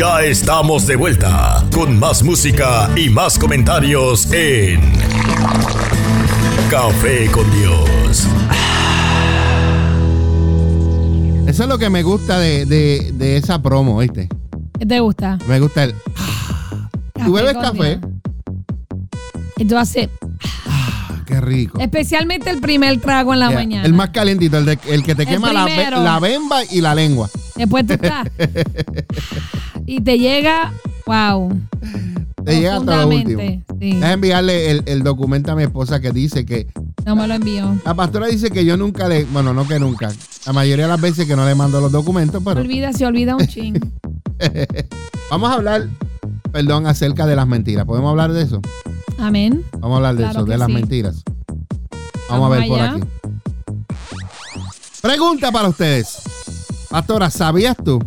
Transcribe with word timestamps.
Ya 0.00 0.22
estamos 0.22 0.86
de 0.86 0.96
vuelta 0.96 1.62
con 1.74 1.98
más 1.98 2.22
música 2.22 2.88
y 2.96 3.10
más 3.10 3.38
comentarios 3.38 4.32
en 4.32 4.80
Café 6.70 7.30
con 7.30 7.44
Dios. 7.50 8.26
Eso 11.46 11.62
es 11.64 11.68
lo 11.68 11.76
que 11.76 11.90
me 11.90 12.02
gusta 12.02 12.38
de, 12.38 12.64
de, 12.64 13.10
de 13.12 13.36
esa 13.36 13.60
promo, 13.60 13.98
¿viste? 13.98 14.30
¿Qué 14.78 14.86
te 14.86 15.00
gusta? 15.00 15.36
Me 15.46 15.60
gusta 15.60 15.84
el. 15.84 15.94
¿Tú 17.22 17.34
bebes 17.34 17.52
café? 17.60 17.98
Dios. 17.98 18.12
Y 19.58 19.64
tú 19.66 19.76
haces, 19.76 20.08
Ah, 20.66 21.18
qué 21.26 21.42
rico. 21.42 21.78
especialmente 21.78 22.48
el 22.48 22.62
primer 22.62 22.98
trago 23.02 23.34
en 23.34 23.40
la 23.40 23.48
Yeah, 23.48 23.58
mañana. 23.58 23.84
El 23.84 23.92
más 23.92 24.08
calentito, 24.08 24.56
el, 24.56 24.64
de- 24.64 24.78
el 24.88 25.02
que 25.02 25.14
te 25.14 25.24
El 25.24 25.28
quema 25.28 25.52
la, 25.52 25.66
la 26.02 26.18
bemba 26.20 26.64
y 26.70 26.80
la 26.80 26.94
lengua. 26.94 27.28
Después 27.60 27.86
tú 27.86 27.92
estás. 27.92 28.26
y 29.86 30.00
te 30.00 30.18
llega, 30.18 30.72
wow. 31.04 31.52
Te 32.42 32.56
llega 32.56 32.76
hasta 32.76 33.02
lo 33.02 33.08
último. 33.08 33.42
Sí, 33.42 33.62
Déjame 33.68 34.12
enviarle 34.12 34.70
el, 34.70 34.82
el 34.86 35.02
documento 35.02 35.52
a 35.52 35.56
mi 35.56 35.64
esposa 35.64 36.00
que 36.00 36.10
dice 36.10 36.46
que 36.46 36.68
no 37.04 37.16
me 37.16 37.28
lo 37.28 37.34
envió. 37.34 37.78
la 37.84 37.92
pastora 37.92 38.28
dice 38.28 38.50
que 38.50 38.64
yo 38.64 38.78
nunca 38.78 39.08
le, 39.08 39.24
bueno, 39.24 39.52
no 39.52 39.68
que 39.68 39.78
nunca, 39.78 40.10
la 40.46 40.54
mayoría 40.54 40.86
de 40.86 40.90
las 40.92 41.00
veces 41.02 41.26
que 41.26 41.36
no 41.36 41.44
le 41.44 41.54
mando 41.54 41.82
los 41.82 41.92
documentos, 41.92 42.42
pero 42.42 42.62
Olvida, 42.62 42.94
se 42.94 43.04
olvida 43.04 43.36
un 43.36 43.46
ching. 43.46 43.78
vamos 45.30 45.50
a 45.50 45.54
hablar, 45.54 45.86
perdón, 46.50 46.86
acerca 46.86 47.26
de 47.26 47.36
las 47.36 47.46
mentiras. 47.46 47.84
¿Podemos 47.84 48.08
hablar 48.08 48.32
de 48.32 48.42
eso? 48.42 48.62
Amén. 49.18 49.62
Vamos 49.80 49.92
a 49.92 49.96
hablar 49.96 50.16
de 50.16 50.22
Claro 50.22 50.38
eso, 50.40 50.46
de 50.46 50.56
las 50.56 50.66
sí. 50.66 50.72
mentiras. 50.72 51.22
Vamos, 52.30 52.48
Vamos 52.48 52.56
a 52.56 52.58
ver 52.58 52.68
por 52.68 52.80
aquí. 52.80 53.00
Pregunta 55.02 55.52
para 55.52 55.68
ustedes. 55.68 56.22
Pastora, 56.90 57.30
¿sabías 57.30 57.76
tú 57.76 58.00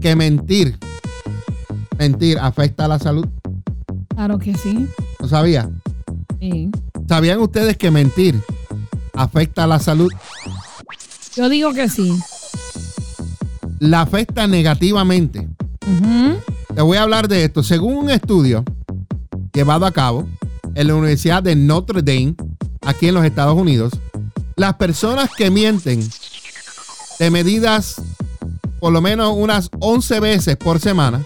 que 0.00 0.16
mentir, 0.16 0.76
mentir 1.98 2.36
afecta 2.40 2.86
a 2.86 2.88
la 2.88 2.98
salud? 2.98 3.26
Claro 4.08 4.40
que 4.40 4.54
sí. 4.54 4.88
¿No 5.20 5.28
sabía? 5.28 5.70
sí. 6.40 6.70
¿Sabían 7.08 7.40
ustedes 7.40 7.76
que 7.78 7.90
mentir 7.90 8.38
afecta 9.14 9.64
a 9.64 9.66
la 9.68 9.78
salud? 9.78 10.12
Yo 11.36 11.48
digo 11.48 11.72
que 11.72 11.88
sí. 11.88 12.12
La 13.78 14.02
afecta 14.02 14.46
negativamente. 14.48 15.48
Te 16.74 16.82
voy 16.82 16.98
a 16.98 17.02
hablar 17.02 17.28
de 17.28 17.44
esto. 17.44 17.62
Según 17.62 17.96
un 17.96 18.10
estudio 18.10 18.64
llevado 19.54 19.86
a 19.86 19.92
cabo 19.92 20.28
en 20.74 20.88
la 20.88 20.94
Universidad 20.96 21.42
de 21.42 21.56
Notre 21.56 22.02
Dame, 22.02 22.34
aquí 22.82 23.08
en 23.08 23.14
los 23.14 23.24
Estados 23.24 23.56
Unidos, 23.56 23.92
las 24.56 24.74
personas 24.74 25.30
que 25.34 25.50
mienten 25.50 26.00
de 27.18 27.30
medidas 27.30 28.00
por 28.80 28.92
lo 28.92 29.00
menos 29.00 29.32
unas 29.36 29.70
11 29.80 30.20
veces 30.20 30.56
por 30.56 30.78
semana, 30.78 31.22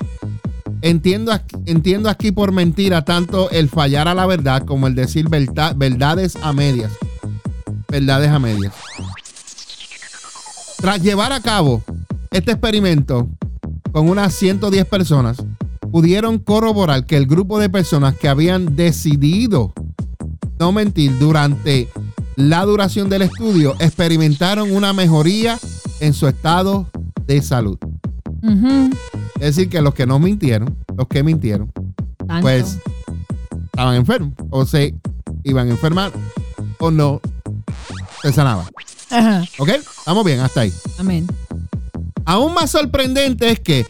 entiendo, 0.81 1.39
entiendo 1.67 2.09
aquí 2.09 2.33
por 2.33 2.51
mentira 2.51 3.05
tanto 3.05 3.51
el 3.51 3.69
fallar 3.69 4.09
a 4.09 4.15
la 4.15 4.25
verdad 4.27 4.65
como 4.65 4.87
el 4.87 4.95
decir 4.95 5.29
verdad- 5.29 5.75
verdades 5.77 6.37
a 6.43 6.53
medias. 6.53 6.93
Verdades 7.89 8.31
a 8.31 8.39
medias. 8.39 8.73
Tras 10.79 11.03
llevar 11.03 11.33
a 11.33 11.41
cabo 11.41 11.83
este 12.31 12.53
experimento 12.53 13.29
con 13.93 14.09
unas 14.09 14.33
110 14.35 14.87
personas, 14.87 15.37
pudieron 15.91 16.39
corroborar 16.39 17.05
que 17.05 17.19
el 17.19 17.27
grupo 17.27 17.59
de 17.59 17.69
personas 17.69 18.17
que 18.17 18.29
habían 18.29 18.75
decidido 18.77 19.75
no 20.59 20.73
mentir 20.73 21.19
durante 21.19 21.89
la 22.37 22.65
duración 22.65 23.11
del 23.11 23.23
estudio 23.23 23.75
experimentaron 23.79 24.73
una 24.75 24.95
mejoría 24.95 25.59
en 26.03 26.13
su 26.15 26.27
estado 26.27 26.89
de 27.27 27.41
salud. 27.43 27.79
Es 29.41 29.57
decir, 29.57 29.69
que 29.69 29.81
los 29.81 29.95
que 29.95 30.05
no 30.05 30.19
mintieron, 30.19 30.77
los 30.97 31.07
que 31.07 31.23
mintieron, 31.23 31.73
Tanto. 32.19 32.41
pues 32.43 32.79
estaban 33.67 33.95
enfermos 33.95 34.33
o 34.51 34.67
se 34.67 34.95
iban 35.45 35.69
a 35.69 35.71
enfermar 35.71 36.11
o 36.81 36.91
no 36.91 37.21
se 38.21 38.33
sanaban. 38.33 38.67
Ajá. 39.11 39.45
¿Ok? 39.59 39.69
Estamos 39.69 40.25
bien, 40.25 40.41
hasta 40.41 40.63
ahí. 40.63 40.73
Amén. 40.99 41.27
Aún 42.25 42.53
más 42.53 42.71
sorprendente 42.73 43.51
es 43.51 43.61
que 43.61 43.87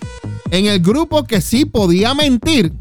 en 0.51 0.67
el 0.67 0.81
grupo 0.81 1.25
que 1.25 1.41
sí 1.41 1.65
podía 1.65 2.13
mentir, 2.13 2.75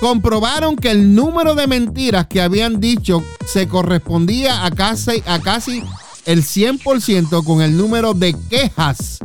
comprobaron 0.00 0.74
que 0.74 0.90
el 0.90 1.14
número 1.14 1.54
de 1.54 1.68
mentiras 1.68 2.26
que 2.26 2.42
habían 2.42 2.80
dicho 2.80 3.22
se 3.46 3.68
correspondía 3.68 4.64
a 4.64 4.72
casi, 4.72 5.22
a 5.26 5.38
casi 5.38 5.84
el 6.26 6.42
100% 6.42 7.44
con 7.44 7.62
el 7.62 7.76
número 7.76 8.14
de 8.14 8.34
quejas 8.48 9.18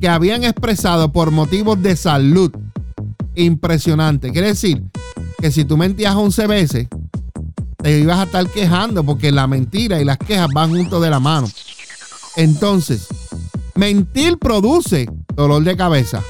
que 0.00 0.08
habían 0.08 0.44
expresado 0.44 1.12
por 1.12 1.30
motivos 1.30 1.82
de 1.82 1.96
salud. 1.96 2.52
Impresionante. 3.34 4.32
Quiere 4.32 4.48
decir 4.48 4.82
que 5.38 5.50
si 5.50 5.64
tú 5.64 5.76
mentías 5.76 6.14
11 6.14 6.46
veces, 6.46 6.88
te 7.82 7.98
ibas 7.98 8.18
a 8.18 8.24
estar 8.24 8.48
quejando 8.48 9.04
porque 9.04 9.30
la 9.32 9.46
mentira 9.46 10.00
y 10.00 10.04
las 10.04 10.18
quejas 10.18 10.48
van 10.52 10.70
juntos 10.70 11.02
de 11.02 11.10
la 11.10 11.20
mano. 11.20 11.48
Entonces, 12.36 13.06
Mentir 13.76 14.38
produce 14.38 15.06
dolor 15.34 15.62
de 15.62 15.76
cabeza. 15.76 16.22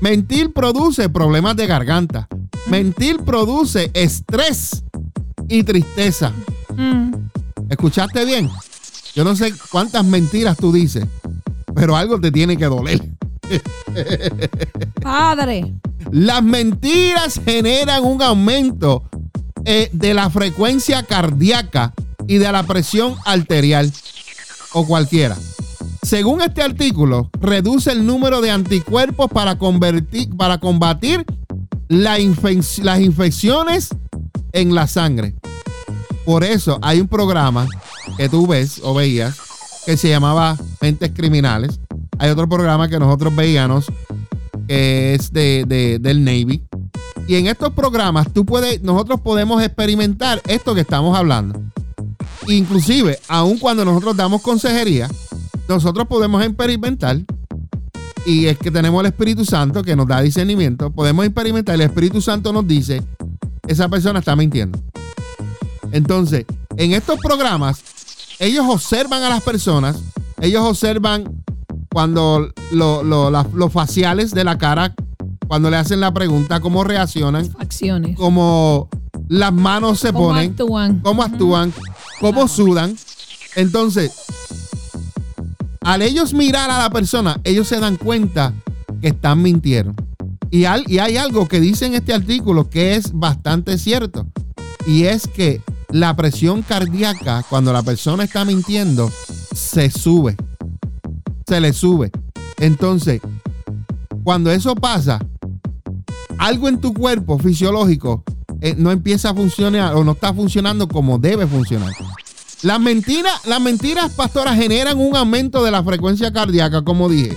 Mentir 0.00 0.52
produce 0.52 1.08
problemas 1.08 1.56
de 1.56 1.66
garganta. 1.66 2.28
Mentir 2.68 3.18
produce 3.18 3.90
estrés 3.94 4.84
y 5.48 5.64
tristeza. 5.64 6.32
Mm. 6.76 7.14
¿Escuchaste 7.68 8.24
bien? 8.24 8.48
Yo 9.14 9.24
no 9.24 9.36
sé 9.36 9.52
cuántas 9.70 10.04
mentiras 10.04 10.56
tú 10.56 10.72
dices, 10.72 11.06
pero 11.74 11.96
algo 11.96 12.20
te 12.20 12.30
tiene 12.30 12.56
que 12.56 12.64
doler. 12.66 13.00
Padre. 15.02 15.74
Las 16.10 16.42
mentiras 16.42 17.40
generan 17.44 18.04
un 18.04 18.22
aumento 18.22 19.04
eh, 19.64 19.88
de 19.92 20.14
la 20.14 20.30
frecuencia 20.30 21.02
cardíaca 21.04 21.92
y 22.26 22.38
de 22.38 22.50
la 22.50 22.62
presión 22.64 23.14
arterial 23.24 23.92
o 24.72 24.86
cualquiera. 24.86 25.36
Según 26.02 26.40
este 26.42 26.62
artículo, 26.62 27.30
reduce 27.40 27.92
el 27.92 28.04
número 28.04 28.40
de 28.40 28.50
anticuerpos 28.50 29.30
para, 29.30 29.58
convertir, 29.58 30.34
para 30.36 30.58
combatir 30.58 31.24
la 31.88 32.18
infec- 32.18 32.82
las 32.82 33.00
infecciones 33.00 33.90
en 34.52 34.74
la 34.74 34.86
sangre. 34.86 35.34
Por 36.24 36.44
eso 36.44 36.78
hay 36.82 37.00
un 37.00 37.08
programa 37.08 37.66
que 38.16 38.28
tú 38.28 38.46
ves 38.46 38.80
o 38.82 38.94
veías 38.94 39.36
que 39.86 39.96
se 39.96 40.08
llamaba 40.08 40.56
Mentes 40.80 41.10
Criminales. 41.14 41.80
Hay 42.18 42.30
otro 42.30 42.48
programa 42.48 42.88
que 42.88 42.98
nosotros 42.98 43.34
veíamos 43.34 43.86
que 44.68 45.14
es 45.14 45.32
de, 45.32 45.64
de- 45.66 45.98
del 45.98 46.24
Navy. 46.24 46.62
Y 47.26 47.36
en 47.36 47.46
estos 47.46 47.72
programas 47.72 48.32
tú 48.32 48.44
puedes, 48.44 48.82
nosotros 48.82 49.20
podemos 49.20 49.62
experimentar 49.62 50.40
esto 50.46 50.74
que 50.74 50.80
estamos 50.82 51.16
hablando. 51.16 51.60
Inclusive, 52.48 53.18
aun 53.28 53.58
cuando 53.58 53.84
nosotros 53.84 54.16
damos 54.16 54.42
consejería, 54.42 55.08
nosotros 55.68 56.06
podemos 56.08 56.42
experimentar 56.44 57.18
y 58.26 58.46
es 58.46 58.58
que 58.58 58.70
tenemos 58.70 59.00
el 59.00 59.06
Espíritu 59.06 59.44
Santo 59.44 59.82
que 59.82 59.96
nos 59.96 60.06
da 60.06 60.20
discernimiento, 60.20 60.90
podemos 60.90 61.24
experimentar, 61.24 61.74
el 61.74 61.80
Espíritu 61.82 62.20
Santo 62.20 62.52
nos 62.52 62.66
dice, 62.66 63.02
esa 63.66 63.88
persona 63.88 64.20
está 64.20 64.34
mintiendo. 64.36 64.78
Entonces, 65.92 66.44
en 66.76 66.92
estos 66.92 67.18
programas, 67.20 67.82
ellos 68.42 68.66
observan 68.68 69.22
a 69.22 69.28
las 69.28 69.40
personas, 69.42 69.96
ellos 70.40 70.62
observan 70.64 71.44
cuando 71.92 72.50
lo- 72.72 73.02
lo- 73.04 73.30
la- 73.30 73.46
los 73.54 73.72
faciales 73.72 74.32
de 74.32 74.42
la 74.42 74.58
cara, 74.58 74.94
cuando 75.46 75.70
le 75.70 75.76
hacen 75.76 76.00
la 76.00 76.12
pregunta, 76.12 76.58
cómo 76.60 76.82
reaccionan, 76.82 77.48
Acciones. 77.58 78.16
cómo 78.16 78.88
las 79.28 79.52
manos 79.52 80.00
se 80.00 80.12
¿Cómo 80.12 80.28
ponen, 80.28 80.50
actúan? 80.50 81.00
cómo 81.00 81.22
actúan, 81.22 81.72
cómo 82.20 82.32
Claro. 82.32 82.48
sudan. 82.48 82.96
Entonces, 83.54 84.12
al 85.82 86.02
ellos 86.02 86.32
mirar 86.34 86.68
a 86.70 86.78
la 86.78 86.90
persona, 86.90 87.40
ellos 87.44 87.68
se 87.68 87.78
dan 87.78 87.96
cuenta 87.96 88.52
que 89.00 89.08
están 89.08 89.40
mintiendo. 89.40 89.94
Y, 90.50 90.64
al- 90.64 90.84
y 90.90 90.98
hay 90.98 91.16
algo 91.16 91.46
que 91.46 91.60
dice 91.60 91.86
en 91.86 91.94
este 91.94 92.12
artículo 92.12 92.68
que 92.68 92.96
es 92.96 93.12
bastante 93.12 93.78
cierto. 93.78 94.26
Y 94.86 95.04
es 95.04 95.28
que 95.28 95.60
la 95.92 96.16
presión 96.16 96.62
cardíaca, 96.62 97.44
cuando 97.48 97.72
la 97.72 97.82
persona 97.82 98.24
está 98.24 98.44
mintiendo, 98.44 99.10
se 99.54 99.90
sube. 99.90 100.36
Se 101.46 101.60
le 101.60 101.72
sube. 101.72 102.10
Entonces, 102.58 103.20
cuando 104.24 104.50
eso 104.50 104.74
pasa, 104.74 105.20
algo 106.38 106.68
en 106.68 106.80
tu 106.80 106.94
cuerpo 106.94 107.38
fisiológico 107.38 108.24
eh, 108.60 108.74
no 108.76 108.90
empieza 108.90 109.30
a 109.30 109.34
funcionar 109.34 109.94
o 109.94 110.04
no 110.04 110.12
está 110.12 110.32
funcionando 110.32 110.88
como 110.88 111.18
debe 111.18 111.46
funcionar. 111.46 111.92
Las 112.62 112.80
mentiras, 112.80 113.44
las 113.46 113.60
mentiras, 113.60 114.12
pastoras, 114.12 114.56
generan 114.56 114.98
un 114.98 115.16
aumento 115.16 115.64
de 115.64 115.72
la 115.72 115.82
frecuencia 115.82 116.32
cardíaca, 116.32 116.82
como 116.82 117.08
dije, 117.08 117.36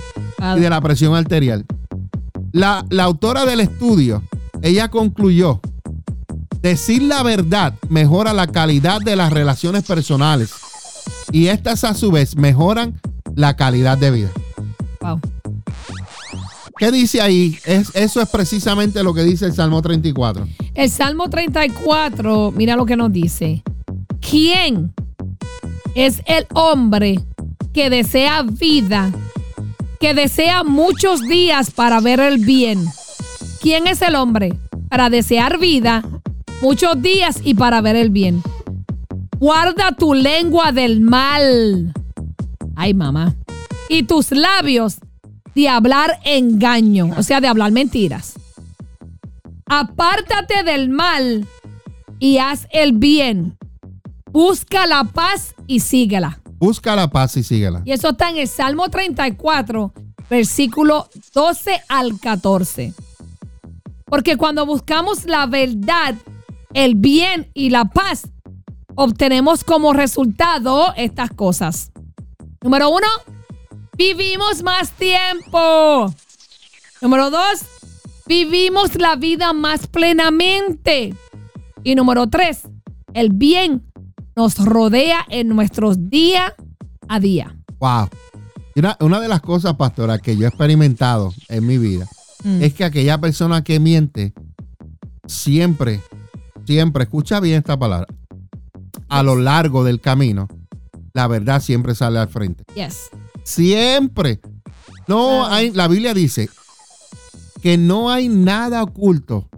y 0.56 0.60
de 0.60 0.70
la 0.70 0.80
presión 0.80 1.14
arterial. 1.14 1.66
La, 2.52 2.86
la 2.90 3.04
autora 3.04 3.44
del 3.44 3.60
estudio, 3.60 4.22
ella 4.62 4.88
concluyó, 4.88 5.60
decir 6.66 7.00
la 7.00 7.22
verdad 7.22 7.74
mejora 7.88 8.32
la 8.32 8.48
calidad 8.48 9.00
de 9.00 9.14
las 9.14 9.32
relaciones 9.32 9.84
personales 9.84 10.50
y 11.30 11.46
estas 11.46 11.84
a 11.84 11.94
su 11.94 12.10
vez 12.10 12.34
mejoran 12.34 13.00
la 13.36 13.54
calidad 13.54 13.96
de 13.96 14.10
vida. 14.10 14.30
Wow. 15.00 15.20
¿Qué 16.76 16.90
dice 16.90 17.20
ahí? 17.20 17.56
Es, 17.64 17.94
eso 17.94 18.20
es 18.20 18.28
precisamente 18.28 19.04
lo 19.04 19.14
que 19.14 19.22
dice 19.22 19.46
el 19.46 19.54
Salmo 19.54 19.80
34. 19.80 20.44
El 20.74 20.90
Salmo 20.90 21.30
34, 21.30 22.52
mira 22.56 22.74
lo 22.74 22.84
que 22.84 22.96
nos 22.96 23.12
dice. 23.12 23.62
¿Quién 24.20 24.92
es 25.94 26.20
el 26.26 26.48
hombre 26.52 27.20
que 27.72 27.90
desea 27.90 28.42
vida, 28.42 29.12
que 30.00 30.14
desea 30.14 30.64
muchos 30.64 31.20
días 31.20 31.70
para 31.70 32.00
ver 32.00 32.18
el 32.18 32.44
bien? 32.44 32.84
¿Quién 33.60 33.86
es 33.86 34.02
el 34.02 34.16
hombre 34.16 34.58
para 34.88 35.10
desear 35.10 35.58
vida, 35.58 36.02
muchos 36.60 37.00
días 37.00 37.40
y 37.42 37.54
para 37.54 37.80
ver 37.80 37.96
el 37.96 38.10
bien? 38.10 38.42
Guarda 39.38 39.92
tu 39.92 40.14
lengua 40.14 40.72
del 40.72 41.00
mal. 41.00 41.92
Ay, 42.74 42.94
mamá. 42.94 43.34
Y 43.88 44.04
tus 44.04 44.30
labios 44.30 44.96
de 45.54 45.68
hablar 45.68 46.18
engaño, 46.24 47.10
o 47.16 47.22
sea, 47.22 47.40
de 47.40 47.48
hablar 47.48 47.72
mentiras. 47.72 48.34
Apártate 49.66 50.62
del 50.64 50.88
mal 50.88 51.46
y 52.18 52.38
haz 52.38 52.66
el 52.70 52.92
bien. 52.92 53.56
Busca 54.32 54.86
la 54.86 55.04
paz 55.04 55.54
y 55.66 55.80
síguela. 55.80 56.40
Busca 56.58 56.96
la 56.96 57.08
paz 57.10 57.36
y 57.36 57.42
síguela. 57.42 57.82
Y 57.84 57.92
eso 57.92 58.10
está 58.10 58.30
en 58.30 58.38
el 58.38 58.48
Salmo 58.48 58.88
34, 58.88 59.92
versículo 60.28 61.08
12 61.34 61.82
al 61.88 62.18
14. 62.18 62.94
Porque 64.06 64.36
cuando 64.36 64.64
buscamos 64.66 65.24
la 65.24 65.46
verdad, 65.46 66.14
el 66.76 66.94
bien 66.94 67.50
y 67.54 67.70
la 67.70 67.86
paz, 67.86 68.28
obtenemos 68.96 69.64
como 69.64 69.94
resultado 69.94 70.92
estas 70.98 71.30
cosas. 71.30 71.90
Número 72.62 72.90
uno, 72.90 73.06
vivimos 73.96 74.62
más 74.62 74.92
tiempo. 74.92 76.14
Número 77.00 77.30
dos, 77.30 77.64
vivimos 78.26 78.94
la 78.96 79.16
vida 79.16 79.54
más 79.54 79.86
plenamente. 79.86 81.14
Y 81.82 81.94
número 81.94 82.26
tres, 82.26 82.68
el 83.14 83.30
bien 83.30 83.90
nos 84.36 84.58
rodea 84.62 85.24
en 85.30 85.48
nuestros 85.48 86.10
día 86.10 86.54
a 87.08 87.20
día. 87.20 87.56
Wow. 87.78 88.10
Una, 89.00 89.20
de 89.20 89.28
las 89.28 89.40
cosas, 89.40 89.76
pastora, 89.76 90.18
que 90.18 90.36
yo 90.36 90.44
he 90.44 90.48
experimentado 90.48 91.32
en 91.48 91.66
mi 91.66 91.78
vida 91.78 92.06
mm. 92.44 92.62
es 92.62 92.74
que 92.74 92.84
aquella 92.84 93.18
persona 93.18 93.64
que 93.64 93.80
miente 93.80 94.34
siempre, 95.26 96.02
siempre, 96.66 97.04
escucha 97.04 97.40
bien 97.40 97.58
esta 97.58 97.78
palabra, 97.78 98.08
a 99.08 99.22
lo 99.22 99.36
largo 99.36 99.84
del 99.84 100.00
camino, 100.00 100.48
la 101.12 101.28
verdad 101.28 101.62
siempre 101.62 101.94
sale 101.94 102.18
al 102.18 102.28
frente. 102.28 102.64
Yes. 102.74 103.10
Siempre. 103.44 104.40
No 105.06 105.46
hay, 105.46 105.70
la 105.70 105.88
Biblia 105.88 106.12
dice 106.12 106.50
que 107.62 107.78
no 107.78 108.10
hay 108.10 108.28
nada 108.28 108.82
oculto 108.82 109.48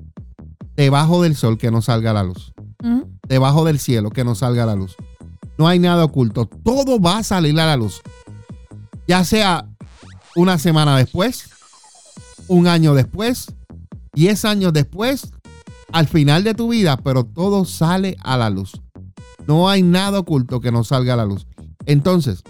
debajo 0.77 1.23
del 1.23 1.35
sol 1.35 1.59
que 1.59 1.71
no 1.71 1.83
salga 1.83 2.11
a 2.11 2.15
la 2.15 2.23
luz. 2.23 2.53
Debajo 3.27 3.65
del 3.65 3.79
cielo 3.79 4.11
que 4.11 4.25
no 4.25 4.35
salga 4.35 4.63
a 4.63 4.67
la 4.67 4.77
luz. 4.77 4.97
No 5.57 5.67
hay 5.67 5.79
nada 5.79 6.05
oculto. 6.05 6.47
Todo 6.47 7.01
va 7.01 7.19
a 7.19 7.23
salir 7.25 7.59
a 7.59 7.67
la 7.67 7.77
luz. 7.77 8.01
Ya 9.09 9.25
sea 9.25 9.67
una 10.37 10.59
semana 10.59 10.97
después, 10.97 11.51
un 12.47 12.69
año 12.69 12.95
después, 12.95 13.53
diez 14.13 14.45
años 14.45 14.73
después, 14.73 15.33
al 15.93 16.07
final 16.07 16.45
de 16.45 16.55
tu 16.55 16.69
vida, 16.69 16.97
pero 16.97 17.25
todo 17.25 17.65
sale 17.65 18.17
a 18.23 18.37
la 18.37 18.51
luz. 18.51 18.81
No 19.47 19.69
hay 19.69 19.83
nada 19.83 20.19
oculto 20.21 20.61
que 20.61 20.73
no 20.73 20.85
salga 20.85 21.15
a 21.15 21.17
la 21.17 21.25
luz. 21.25 21.47
Entonces, 21.87 22.43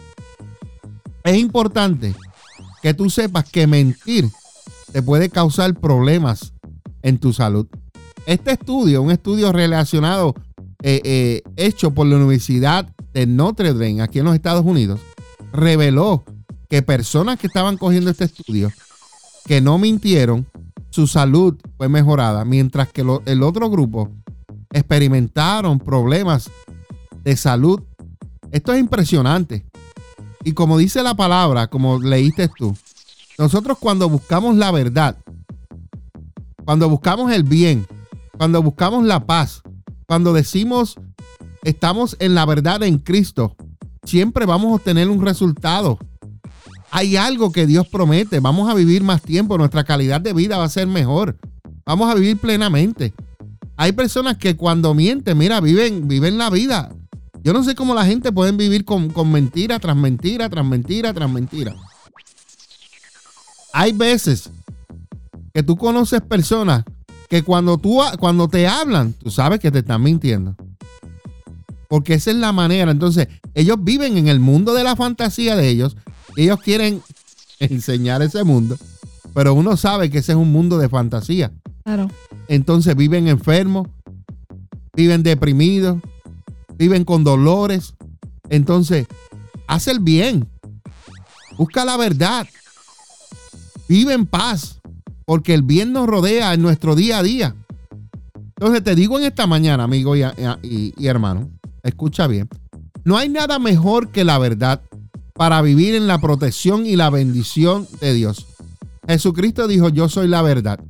es 1.24 1.36
importante 1.36 2.14
que 2.82 2.94
tú 2.94 3.10
sepas 3.10 3.48
que 3.48 3.66
mentir 3.66 4.28
te 4.92 5.02
puede 5.02 5.28
causar 5.28 5.74
problemas 5.74 6.54
en 7.02 7.18
tu 7.18 7.32
salud. 7.32 7.66
Este 8.26 8.52
estudio, 8.52 9.02
un 9.02 9.10
estudio 9.10 9.52
relacionado, 9.52 10.34
eh, 10.82 11.00
eh, 11.04 11.42
hecho 11.56 11.92
por 11.92 12.06
la 12.06 12.16
Universidad 12.16 12.88
de 13.12 13.26
Notre 13.26 13.72
Dame, 13.72 14.02
aquí 14.02 14.18
en 14.18 14.24
los 14.24 14.34
Estados 14.34 14.64
Unidos, 14.64 15.00
reveló 15.52 16.24
que 16.68 16.82
personas 16.82 17.38
que 17.38 17.46
estaban 17.46 17.76
cogiendo 17.76 18.10
este 18.10 18.24
estudio, 18.24 18.70
que 19.46 19.60
no 19.60 19.78
mintieron, 19.78 20.46
su 20.90 21.06
salud 21.06 21.56
fue 21.76 21.88
mejorada, 21.88 22.44
mientras 22.44 22.88
que 22.88 23.04
el 23.26 23.42
otro 23.42 23.70
grupo 23.70 24.10
experimentaron 24.72 25.78
problemas 25.78 26.50
de 27.22 27.36
salud. 27.36 27.82
Esto 28.50 28.72
es 28.72 28.80
impresionante. 28.80 29.66
Y 30.44 30.52
como 30.52 30.78
dice 30.78 31.02
la 31.02 31.14
palabra, 31.14 31.66
como 31.66 31.98
leíste 31.98 32.48
tú, 32.48 32.76
nosotros 33.38 33.78
cuando 33.78 34.08
buscamos 34.08 34.56
la 34.56 34.70
verdad, 34.70 35.16
cuando 36.64 36.88
buscamos 36.88 37.30
el 37.32 37.42
bien, 37.42 37.86
cuando 38.36 38.62
buscamos 38.62 39.04
la 39.04 39.26
paz, 39.26 39.62
cuando 40.06 40.32
decimos 40.32 40.96
estamos 41.64 42.16
en 42.20 42.34
la 42.34 42.46
verdad 42.46 42.82
en 42.82 42.98
Cristo, 42.98 43.56
siempre 44.04 44.46
vamos 44.46 44.72
a 44.72 44.74
obtener 44.76 45.08
un 45.08 45.24
resultado. 45.24 45.98
Hay 46.90 47.16
algo 47.16 47.52
que 47.52 47.66
Dios 47.66 47.86
promete, 47.88 48.40
vamos 48.40 48.70
a 48.70 48.74
vivir 48.74 49.02
más 49.02 49.22
tiempo, 49.22 49.58
nuestra 49.58 49.84
calidad 49.84 50.20
de 50.20 50.32
vida 50.32 50.56
va 50.56 50.64
a 50.64 50.68
ser 50.68 50.86
mejor, 50.86 51.36
vamos 51.84 52.10
a 52.10 52.14
vivir 52.14 52.38
plenamente. 52.38 53.12
Hay 53.76 53.92
personas 53.92 54.38
que 54.38 54.56
cuando 54.56 54.94
mienten, 54.94 55.36
mira, 55.38 55.60
viven, 55.60 56.08
viven 56.08 56.38
la 56.38 56.50
vida, 56.50 56.90
yo 57.42 57.52
no 57.52 57.62
sé 57.62 57.74
cómo 57.74 57.94
la 57.94 58.04
gente 58.04 58.32
puede 58.32 58.52
vivir 58.52 58.84
con, 58.84 59.12
mentira 59.30 59.78
tras 59.78 59.96
mentira, 59.96 60.48
tras 60.48 60.64
mentira, 60.64 61.14
tras 61.14 61.30
mentira. 61.30 61.74
Hay 63.72 63.92
veces 63.92 64.50
que 65.54 65.62
tú 65.62 65.76
conoces 65.76 66.20
personas 66.20 66.84
que 67.28 67.42
cuando, 67.42 67.78
tú, 67.78 68.00
cuando 68.18 68.48
te 68.48 68.66
hablan, 68.66 69.12
tú 69.12 69.30
sabes 69.30 69.60
que 69.60 69.70
te 69.70 69.80
están 69.80 70.02
mintiendo. 70.02 70.56
Porque 71.88 72.14
esa 72.14 72.30
es 72.30 72.36
la 72.36 72.52
manera. 72.52 72.90
Entonces, 72.90 73.28
ellos 73.54 73.78
viven 73.80 74.16
en 74.16 74.28
el 74.28 74.40
mundo 74.40 74.74
de 74.74 74.84
la 74.84 74.94
fantasía 74.94 75.56
de 75.56 75.68
ellos. 75.68 75.96
ellos 76.36 76.60
quieren 76.60 77.02
enseñar 77.58 78.22
ese 78.22 78.44
mundo. 78.44 78.76
Pero 79.34 79.54
uno 79.54 79.76
sabe 79.76 80.10
que 80.10 80.18
ese 80.18 80.32
es 80.32 80.38
un 80.38 80.52
mundo 80.52 80.78
de 80.78 80.88
fantasía. 80.88 81.50
Claro. 81.84 82.10
Entonces 82.48 82.94
viven 82.94 83.28
enfermos, 83.28 83.88
viven 84.94 85.22
deprimidos, 85.22 86.00
viven 86.76 87.04
con 87.04 87.24
dolores. 87.24 87.94
Entonces, 88.50 89.06
haz 89.66 89.88
el 89.88 90.00
bien. 90.00 90.48
Busca 91.56 91.84
la 91.84 91.96
verdad. 91.96 92.46
Vive 93.88 94.12
en 94.12 94.26
paz, 94.26 94.80
porque 95.24 95.54
el 95.54 95.62
bien 95.62 95.92
nos 95.92 96.06
rodea 96.06 96.52
en 96.52 96.60
nuestro 96.60 96.94
día 96.94 97.18
a 97.18 97.22
día. 97.22 97.56
Entonces 98.56 98.84
te 98.84 98.94
digo 98.94 99.18
en 99.18 99.24
esta 99.24 99.46
mañana, 99.46 99.84
amigo 99.84 100.14
y, 100.16 100.24
y 100.62 101.06
hermano, 101.06 101.48
escucha 101.82 102.26
bien, 102.26 102.48
no 103.04 103.16
hay 103.16 103.28
nada 103.28 103.58
mejor 103.58 104.10
que 104.10 104.24
la 104.24 104.38
verdad 104.38 104.82
para 105.34 105.62
vivir 105.62 105.94
en 105.94 106.06
la 106.06 106.20
protección 106.20 106.86
y 106.86 106.96
la 106.96 107.10
bendición 107.10 107.86
de 108.00 108.14
Dios. 108.14 108.46
Jesucristo 109.06 109.68
dijo, 109.68 109.88
yo 109.88 110.08
soy 110.08 110.28
la 110.28 110.42
verdad 110.42 110.80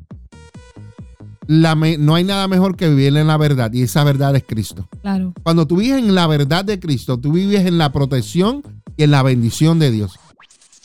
no 1.49 2.14
hay 2.14 2.25
nada 2.25 2.47
mejor 2.47 2.76
que 2.76 2.88
vivir 2.88 3.16
en 3.16 3.26
la 3.26 3.37
verdad 3.38 3.73
y 3.73 3.83
esa 3.83 4.04
verdad 4.04 4.37
es 4.37 4.45
Cristo. 4.47 4.87
Claro. 5.00 5.33
Cuando 5.42 5.66
tú 5.66 5.76
vives 5.76 5.99
en 5.99 6.14
la 6.14 6.26
verdad 6.26 6.64
de 6.64 6.78
Cristo, 6.78 7.18
tú 7.18 7.33
vives 7.33 7.64
en 7.66 7.78
la 7.78 7.90
protección 7.90 8.62
y 8.97 9.04
en 9.04 9.11
la 9.11 9.23
bendición 9.23 9.78
de 9.78 9.90
Dios. 9.90 10.18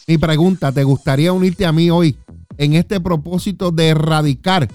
Mi 0.08 0.18
pregunta, 0.18 0.72
¿te 0.72 0.84
gustaría 0.84 1.34
unirte 1.34 1.66
a 1.66 1.72
mí 1.72 1.90
hoy 1.90 2.16
en 2.58 2.74
este 2.74 3.02
propósito 3.02 3.72
de 3.72 3.90
erradicar 3.90 4.70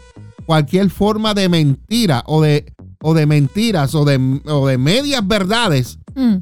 cualquier 0.45 0.91
forma 0.91 1.33
de 1.33 1.49
mentira 1.49 2.23
o 2.27 2.43
de, 2.43 2.73
o 3.01 3.15
de 3.15 3.27
mentiras 3.27 3.95
o 3.95 4.05
de, 4.05 4.19
de 4.19 4.79
medias 4.79 5.27
verdades? 5.27 5.99
Mm. 6.15 6.37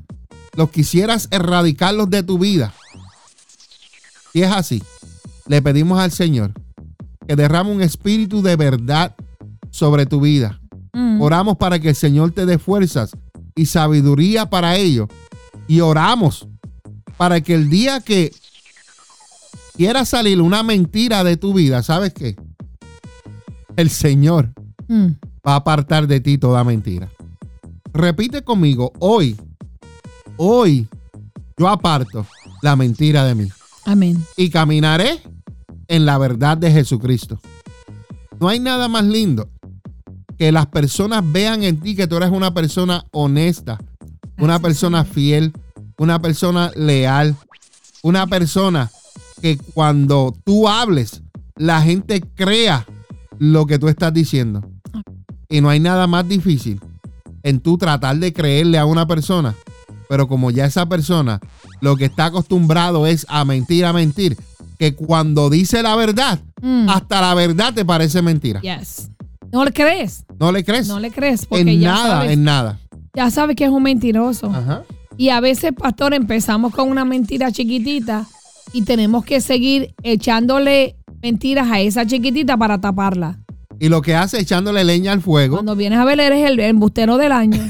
Los 0.55 0.71
quisieras 0.71 1.29
erradicarlos 1.31 2.09
de 2.11 2.23
tu 2.23 2.39
vida. 2.39 2.75
Si 4.33 4.43
es 4.43 4.51
así, 4.51 4.83
le 5.47 5.63
pedimos 5.63 5.99
al 5.99 6.13
Señor 6.13 6.53
que 7.27 7.37
derrame 7.37 7.73
un 7.73 7.83
espíritu 7.83 8.43
de 8.43 8.57
verdad 8.57 9.15
sobre 9.71 10.07
tu 10.07 10.21
vida. 10.21 10.61
Mm. 10.93 11.21
Oramos 11.21 11.57
para 11.57 11.79
que 11.79 11.91
el 11.91 11.95
Señor 11.95 12.33
te 12.33 12.47
dé 12.47 12.59
fuerzas 12.59 13.11
y 13.55 13.67
sabiduría 13.67 14.49
para 14.49 14.77
ello. 14.77 15.09
Y 15.69 15.81
oramos 15.81 16.49
para 17.17 17.41
que 17.41 17.55
el 17.55 17.69
día 17.69 18.01
que 18.01 18.33
quiera 19.77 20.05
salir 20.05 20.41
una 20.41 20.63
mentira 20.63 21.25
de 21.25 21.37
tu 21.37 21.53
vida, 21.53 21.83
¿sabes 21.83 22.15
qué? 22.15 22.37
El 23.77 23.91
Señor 23.91 24.53
mm. 24.89 25.09
Va 25.47 25.53
a 25.53 25.57
apartar 25.57 26.07
de 26.07 26.21
ti 26.21 26.39
toda 26.39 26.65
mentira. 26.65 27.11
Repite 27.93 28.43
conmigo, 28.43 28.93
hoy, 28.99 29.37
hoy 30.37 30.89
yo 31.57 31.69
aparto 31.69 32.27
la 32.63 32.77
mentira 32.77 33.25
de 33.25 33.35
mí. 33.35 33.49
Amén. 33.85 34.23
Y 34.37 34.51
caminaré 34.51 35.23
en 35.89 36.05
la 36.05 36.19
verdad 36.19 36.59
de 36.59 36.71
Jesucristo. 36.71 37.39
No 38.41 38.49
hay 38.49 38.59
nada 38.59 38.89
más 38.89 39.05
lindo 39.05 39.49
que 40.37 40.53
las 40.53 40.67
personas 40.67 41.23
vean 41.25 41.63
en 41.63 41.81
ti 41.81 41.97
que 41.97 42.07
tú 42.07 42.17
eres 42.17 42.31
una 42.31 42.53
persona 42.53 43.05
honesta, 43.13 43.79
una 44.39 44.59
persona 44.59 45.05
fiel, 45.05 45.53
una 45.97 46.21
persona 46.21 46.71
leal, 46.75 47.37
una 48.03 48.27
persona 48.27 48.91
que 49.41 49.57
cuando 49.57 50.37
tú 50.45 50.69
hables 50.69 51.23
la 51.57 51.81
gente 51.81 52.21
crea 52.21 52.87
lo 53.39 53.67
que 53.67 53.79
tú 53.79 53.89
estás 53.89 54.13
diciendo. 54.13 54.61
Y 55.49 55.61
no 55.61 55.69
hay 55.69 55.81
nada 55.81 56.07
más 56.07 56.29
difícil 56.29 56.81
en 57.43 57.61
tú 57.61 57.79
tratar 57.79 58.17
de 58.19 58.33
creerle 58.33 58.79
a 58.79 58.85
una 58.87 59.07
persona, 59.07 59.55
pero 60.09 60.27
como 60.29 60.51
ya 60.51 60.65
esa 60.67 60.87
persona 60.87 61.41
lo 61.81 61.97
que 61.97 62.07
está 62.07 62.27
acostumbrado 62.27 63.07
es 63.07 63.25
a 63.29 63.45
mentir, 63.45 63.85
a 63.85 63.93
mentir, 63.93 64.37
que 64.79 64.95
cuando 64.95 65.49
dice 65.51 65.83
la 65.83 65.95
verdad, 65.97 66.41
Mm. 66.63 66.89
hasta 66.89 67.21
la 67.21 67.35
verdad 67.35 67.75
te 67.75 67.85
parece 67.85 68.23
mentira. 68.23 68.61
Yes. 68.63 69.11
¿No 69.53 69.65
le 69.65 69.73
crees? 69.73 70.25
¿No 70.41 70.51
le 70.51 70.65
crees? 70.65 70.89
No 70.89 70.99
le 70.99 71.11
crees 71.11 71.45
porque 71.47 71.71
en 71.71 71.81
ya 71.81 71.93
nada, 71.93 72.09
sabes, 72.17 72.33
en 72.33 72.45
nada. 72.45 72.79
ya 73.15 73.31
sabes 73.31 73.55
que 73.57 73.65
es 73.65 73.71
un 73.71 73.83
mentiroso. 73.83 74.47
Ajá. 74.51 74.83
Y 75.19 75.29
a 75.29 75.41
veces, 75.41 75.73
pastor, 75.79 76.15
empezamos 76.15 76.75
con 76.75 76.89
una 76.91 77.05
mentira 77.05 77.53
chiquitita 77.53 78.27
y 78.73 78.83
tenemos 78.83 79.25
que 79.25 79.41
seguir 79.41 79.95
echándole 80.03 80.97
mentiras 81.23 81.69
a 81.71 81.81
esa 81.81 82.05
chiquitita 82.07 82.57
para 82.57 82.81
taparla. 82.81 83.39
Y 83.79 83.89
lo 83.89 84.01
que 84.03 84.15
hace 84.15 84.41
echándole 84.41 84.85
leña 84.85 85.13
al 85.13 85.21
fuego. 85.21 85.57
Cuando 85.57 85.77
vienes 85.77 85.99
a 85.99 86.05
ver, 86.05 86.19
eres 86.21 86.49
el 86.51 86.59
embustero 86.61 87.17
del 87.19 87.33
año. 87.33 87.63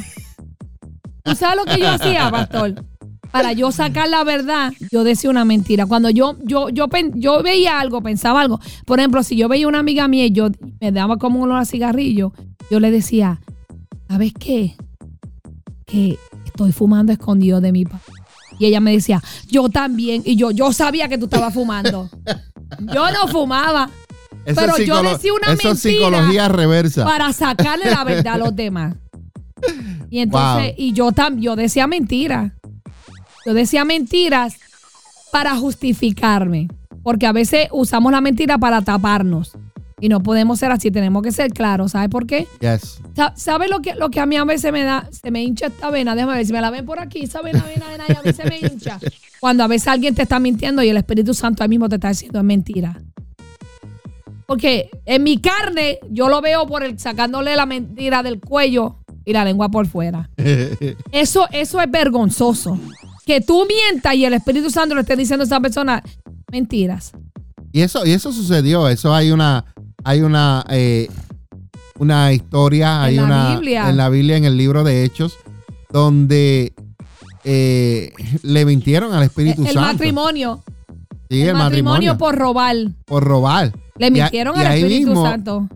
¿Tú 1.25 1.35
sabes 1.35 1.57
lo 1.57 1.65
que 1.65 1.81
yo 1.81 1.91
hacía, 1.91 2.31
pastor? 2.31 2.85
Para 3.33 3.53
yo 3.53 3.73
sacar 3.73 4.09
la 4.09 4.23
verdad, 4.25 4.73
yo 4.93 5.03
decía 5.05 5.29
una 5.29 5.45
mentira. 5.45 5.85
Cuando 5.87 6.09
yo, 6.11 6.37
yo, 6.45 6.69
yo, 6.71 6.89
pen- 6.89 7.13
yo 7.21 7.43
veía 7.43 7.81
algo, 7.81 8.01
pensaba 8.01 8.41
algo. 8.41 8.61
Por 8.87 8.99
ejemplo, 9.01 9.23
si 9.23 9.37
yo 9.37 9.49
veía 9.49 9.67
una 9.69 9.81
amiga 9.81 10.07
mía 10.09 10.27
y 10.27 10.33
yo 10.33 10.49
me 10.81 10.93
daba 10.93 11.19
como 11.19 11.39
un 11.41 11.45
olor 11.51 11.59
a 11.59 11.65
cigarrillo, 11.65 12.33
yo 12.71 12.81
le 12.81 12.91
decía, 12.91 13.41
¿sabes 14.09 14.33
qué? 14.39 14.77
Que 15.85 16.19
estoy 16.47 16.73
fumando 16.73 17.13
escondido 17.13 17.61
de 17.61 17.73
mi 17.73 17.85
papá. 17.85 18.01
Y 18.59 18.67
ella 18.67 18.81
me 18.81 18.93
decía, 18.93 19.23
yo 19.49 19.69
también. 19.69 20.23
Y 20.25 20.37
yo, 20.37 20.51
yo 20.53 20.73
sabía 20.73 21.09
que 21.09 21.19
tú 21.19 21.25
estabas 21.27 21.53
fumando. 21.53 22.09
Yo 22.81 23.11
no 23.11 23.29
fumaba 23.29 23.91
Eso 24.47 24.61
pero 24.61 24.79
yo 24.79 25.03
decía 25.03 25.33
una 25.35 25.53
eso 25.53 25.71
es 25.73 25.85
mentira 25.85 26.07
psicología 26.07 26.49
reversa. 26.49 27.05
para 27.05 27.33
sacarle 27.33 27.91
la 27.91 28.05
verdad 28.05 28.35
a 28.35 28.38
los 28.38 28.57
demás. 28.57 28.95
Y 30.11 30.21
entonces, 30.21 30.69
Wow. 30.69 30.75
y 30.79 30.93
yo 30.93 31.12
también, 31.12 31.43
yo 31.43 31.57
decía 31.57 31.87
mentiras. 31.87 32.53
Yo 33.45 33.55
decía 33.55 33.85
mentiras 33.85 34.55
para 35.33 35.57
justificarme. 35.57 36.69
Porque 37.03 37.26
a 37.26 37.33
veces 37.33 37.69
usamos 37.73 38.11
la 38.12 38.21
mentira 38.21 38.59
para 38.59 38.83
taparnos. 38.83 39.53
Y 40.00 40.09
no 40.11 40.23
podemos 40.23 40.59
ser 40.59 40.73
así, 40.73 40.91
tenemos 40.91 41.23
que 41.23 41.33
ser 41.33 41.53
claros. 41.53 41.93
¿Sabes 41.93 42.09
por 42.11 42.26
qué? 42.26 42.47
Yes. 42.61 43.00
Sa- 43.15 43.33
¿Sabes 43.37 43.71
lo 43.71 43.81
que, 43.81 43.95
lo 43.95 44.11
que 44.11 44.21
a 44.21 44.26
mí 44.26 44.37
a 44.37 44.45
veces 44.45 44.71
me 44.73 44.83
da? 44.83 45.09
Se 45.11 45.31
me 45.31 45.43
hincha 45.43 45.69
esta 45.69 45.91
vena. 45.91 46.15
Déjame 46.15 46.35
ver 46.35 46.47
si 46.47 46.53
me 46.53 46.61
la 46.61 46.71
ven 46.71 46.85
por 46.85 46.99
aquí. 46.99 47.21
Esa 47.23 47.41
vena, 47.41 47.65
vena, 47.65 47.87
vena, 47.91 48.05
y 48.09 48.12
a 48.12 48.21
veces 48.21 48.45
me 48.45 48.59
hincha. 48.59 48.99
Cuando 49.41 49.65
a 49.65 49.69
veces 49.69 49.88
alguien 49.88 50.15
te 50.15 50.23
está 50.23 50.38
mintiendo 50.38 50.83
y 50.83 50.88
el 50.91 50.97
Espíritu 50.99 51.33
Santo 51.33 51.62
ahí 51.62 51.69
mismo 51.71 51.88
te 51.88 51.95
está 51.95 52.09
diciendo 52.11 52.38
es 52.38 52.45
mentira. 52.45 53.00
Porque 54.47 54.91
en 55.05 55.23
mi 55.25 55.38
carne 55.38 55.99
yo 56.11 56.29
lo 56.29 56.41
veo 56.41 56.67
por 56.67 56.85
el 56.85 56.99
sacándole 56.99 57.57
la 57.57 57.67
mentira 57.67 58.23
del 58.23 58.41
cuello 58.41 58.97
y 59.25 59.33
la 59.33 59.45
lengua 59.45 59.69
por 59.71 59.87
fuera. 59.88 60.31
Eso, 61.12 61.49
eso 61.53 61.81
es 61.81 61.91
vergonzoso. 61.91 62.79
Que 63.25 63.41
tú 63.41 63.67
mientas 63.67 64.15
y 64.15 64.25
el 64.25 64.35
Espíritu 64.35 64.71
Santo 64.71 64.95
le 64.95 65.00
esté 65.00 65.17
diciendo 65.17 65.43
a 65.43 65.47
esa 65.47 65.59
persona 65.61 66.03
mentiras. 66.53 67.11
Y 67.73 67.81
eso, 67.81 68.07
y 68.07 68.12
eso 68.12 68.33
sucedió. 68.33 68.88
Eso 68.88 69.12
hay 69.12 69.33
una, 69.33 69.65
hay 70.05 70.21
una, 70.23 70.65
eh, 70.71 71.09
una 71.99 72.33
historia, 72.33 72.99
En 72.99 73.03
hay 73.03 73.17
la 73.17 73.25
una 73.25 73.55
Biblia. 73.57 73.91
en 73.91 73.97
la 73.97 74.09
Biblia, 74.09 74.37
en 74.37 74.45
el 74.45 74.57
libro 74.57 74.85
de 74.85 75.03
Hechos, 75.05 75.37
donde 75.91 76.73
eh, 77.43 78.12
le 78.43 78.65
mintieron 78.65 79.12
al 79.12 79.25
Espíritu 79.25 79.62
El 79.67 79.73
Santo. 79.75 79.81
matrimonio. 79.93 80.62
Sí, 81.29 81.43
el, 81.43 81.49
el, 81.49 81.55
matrimonio, 81.57 82.15
matrimonio, 82.15 82.19
por 82.19 82.37
robar. 82.37 82.76
por 83.07 83.25
robar. 83.25 83.73
Le 83.99 84.07
Y 84.07 84.09
a- 84.09 84.11
mintieron 84.25 84.57
y 84.57 84.61
al 84.61 84.67
ahí 84.67 84.83
Espíritu 84.83 85.09
mismo, 85.11 85.25
Santo. 85.25 85.69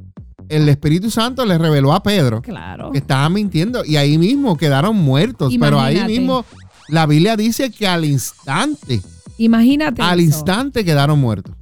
El 0.48 0.68
Espíritu 0.68 1.10
Santo 1.10 1.44
le 1.46 1.56
reveló 1.58 1.92
a 1.92 2.02
Pedro 2.02 2.42
Claro. 2.42 2.90
que 2.90 2.98
estaba 2.98 3.28
mintiendo 3.28 3.84
y 3.84 3.96
ahí 3.96 4.18
mismo 4.18 4.56
quedaron 4.56 4.96
muertos. 4.96 5.54
Pero 5.58 5.80
ahí 5.80 5.94
Imagínate. 5.96 6.18
mismo 6.20 6.44
la 6.88 7.06
Biblia 7.06 7.36
dice 7.36 7.70
que 7.70 7.86
al 7.86 8.04
instante, 8.04 9.00
Imagínate. 9.38 10.02
al 10.02 10.18
eso. 10.18 10.26
instante 10.28 10.84
quedaron 10.84 11.20
muertos. 11.20 11.54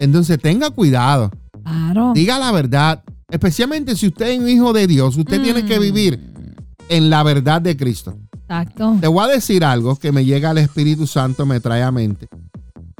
Entonces 0.00 0.38
tenga 0.40 0.70
cuidado. 0.70 1.30
Claro. 1.64 2.12
Diga 2.14 2.38
la 2.38 2.50
verdad. 2.52 3.02
Especialmente 3.30 3.94
si 3.94 4.06
usted 4.08 4.28
es 4.30 4.40
un 4.40 4.48
hijo 4.48 4.72
de 4.72 4.86
Dios, 4.86 5.16
usted 5.16 5.40
tiene 5.42 5.64
que 5.64 5.78
Mm. 5.78 5.82
vivir 5.82 6.20
en 6.88 7.10
la 7.10 7.22
verdad 7.22 7.60
de 7.62 7.76
Cristo. 7.76 8.16
Exacto. 8.32 8.96
Te 9.00 9.06
voy 9.06 9.24
a 9.24 9.28
decir 9.28 9.64
algo 9.64 9.94
que 9.96 10.10
me 10.10 10.24
llega 10.24 10.50
al 10.50 10.58
Espíritu 10.58 11.06
Santo, 11.06 11.44
me 11.46 11.60
trae 11.60 11.82
a 11.82 11.92
mente. 11.92 12.28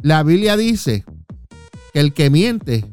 La 0.02 0.22
Biblia 0.22 0.56
dice 0.56 1.04
que 1.92 2.00
el 2.00 2.12
que 2.12 2.30
miente 2.30 2.84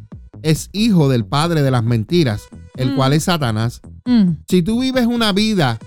es 0.42 0.70
hijo 0.74 1.10
del 1.10 1.26
padre 1.26 1.62
de 1.64 1.72
las 1.72 1.84
mentiras, 1.84 2.44
el 2.76 2.92
Mm. 2.92 2.96
cual 2.96 3.14
es 3.14 3.24
Satanás. 3.24 3.82
Mm, 4.06 4.32
Si 4.48 4.62
tú 4.62 4.82
vives 4.82 5.06
una 5.08 5.32
vida 5.34 5.80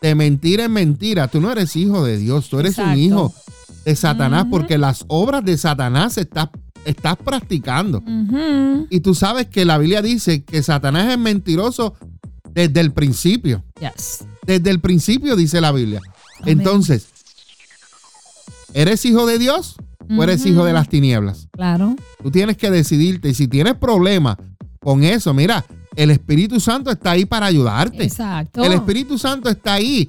de 0.00 0.14
mentira 0.14 0.64
en 0.64 0.72
mentira, 0.72 1.28
tú 1.28 1.40
no 1.40 1.50
eres 1.52 1.76
hijo 1.76 2.04
de 2.04 2.16
Dios, 2.16 2.48
tú 2.48 2.58
eres 2.60 2.72
Exacto. 2.72 2.92
un 2.92 2.98
hijo 2.98 3.34
de 3.84 3.94
Satanás 3.96 4.46
porque 4.50 4.78
las 4.78 5.04
obras 5.08 5.44
de 5.44 5.58
Satanás 5.58 6.16
estás, 6.18 6.48
estás 6.86 7.16
practicando. 7.16 8.02
Y 8.88 9.00
tú 9.00 9.14
sabes 9.14 9.46
que 9.48 9.64
la 9.66 9.76
Biblia 9.78 10.00
dice 10.00 10.42
que 10.44 10.62
Satanás 10.62 11.10
es 11.12 11.18
mentiroso 11.18 11.94
desde 12.54 12.80
el 12.80 12.92
principio. 12.92 13.64
Yes. 13.80 14.24
Desde 14.46 14.70
el 14.70 14.80
principio 14.80 15.36
dice 15.36 15.60
la 15.60 15.72
Biblia. 15.72 16.00
Amén. 16.40 16.58
Entonces, 16.58 17.06
¿eres 18.74 19.04
hijo 19.04 19.26
de 19.26 19.38
Dios 19.38 19.76
o 20.16 20.22
eres 20.22 20.40
Ujú. 20.40 20.50
hijo 20.50 20.64
de 20.64 20.72
las 20.72 20.88
tinieblas? 20.88 21.48
Claro. 21.52 21.96
Tú 22.22 22.30
tienes 22.30 22.56
que 22.56 22.70
decidirte. 22.70 23.28
Y 23.30 23.34
si 23.34 23.48
tienes 23.48 23.74
problemas 23.74 24.36
con 24.80 25.04
eso, 25.04 25.32
mira, 25.34 25.64
el 25.96 26.10
Espíritu 26.10 26.60
Santo 26.60 26.90
está 26.90 27.12
ahí 27.12 27.24
para 27.26 27.46
ayudarte. 27.46 28.02
Exacto. 28.04 28.62
El 28.64 28.72
Espíritu 28.72 29.18
Santo 29.18 29.48
está 29.48 29.74
ahí 29.74 30.08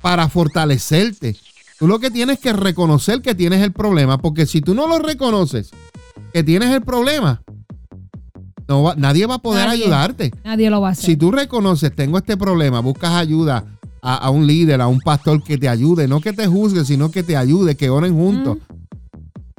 para 0.00 0.28
fortalecerte. 0.28 1.36
Tú 1.78 1.86
lo 1.86 1.98
que 2.00 2.10
tienes 2.10 2.38
que 2.40 2.52
reconocer 2.52 3.22
que 3.22 3.34
tienes 3.34 3.62
el 3.62 3.72
problema, 3.72 4.18
porque 4.18 4.46
si 4.46 4.60
tú 4.60 4.74
no 4.74 4.86
lo 4.88 4.98
reconoces, 4.98 5.70
que 6.32 6.42
tienes 6.42 6.70
el 6.74 6.82
problema, 6.82 7.42
no 8.66 8.82
va- 8.82 8.94
nadie 8.96 9.26
va 9.26 9.36
a 9.36 9.38
poder 9.42 9.66
Nadie. 9.66 9.84
ayudarte. 9.84 10.32
Nadie 10.44 10.70
lo 10.70 10.80
va 10.80 10.88
a 10.88 10.92
hacer. 10.92 11.04
Si 11.06 11.16
tú 11.16 11.30
reconoces, 11.30 11.94
tengo 11.94 12.18
este 12.18 12.36
problema, 12.36 12.80
buscas 12.80 13.12
ayuda 13.12 13.64
a, 14.02 14.14
a 14.16 14.30
un 14.30 14.46
líder, 14.46 14.80
a 14.80 14.88
un 14.88 15.00
pastor 15.00 15.42
que 15.42 15.56
te 15.56 15.68
ayude, 15.68 16.06
no 16.08 16.20
que 16.20 16.32
te 16.32 16.46
juzgue, 16.46 16.84
sino 16.84 17.10
que 17.10 17.22
te 17.22 17.36
ayude, 17.36 17.76
que 17.76 17.88
oren 17.90 18.14
juntos. 18.14 18.58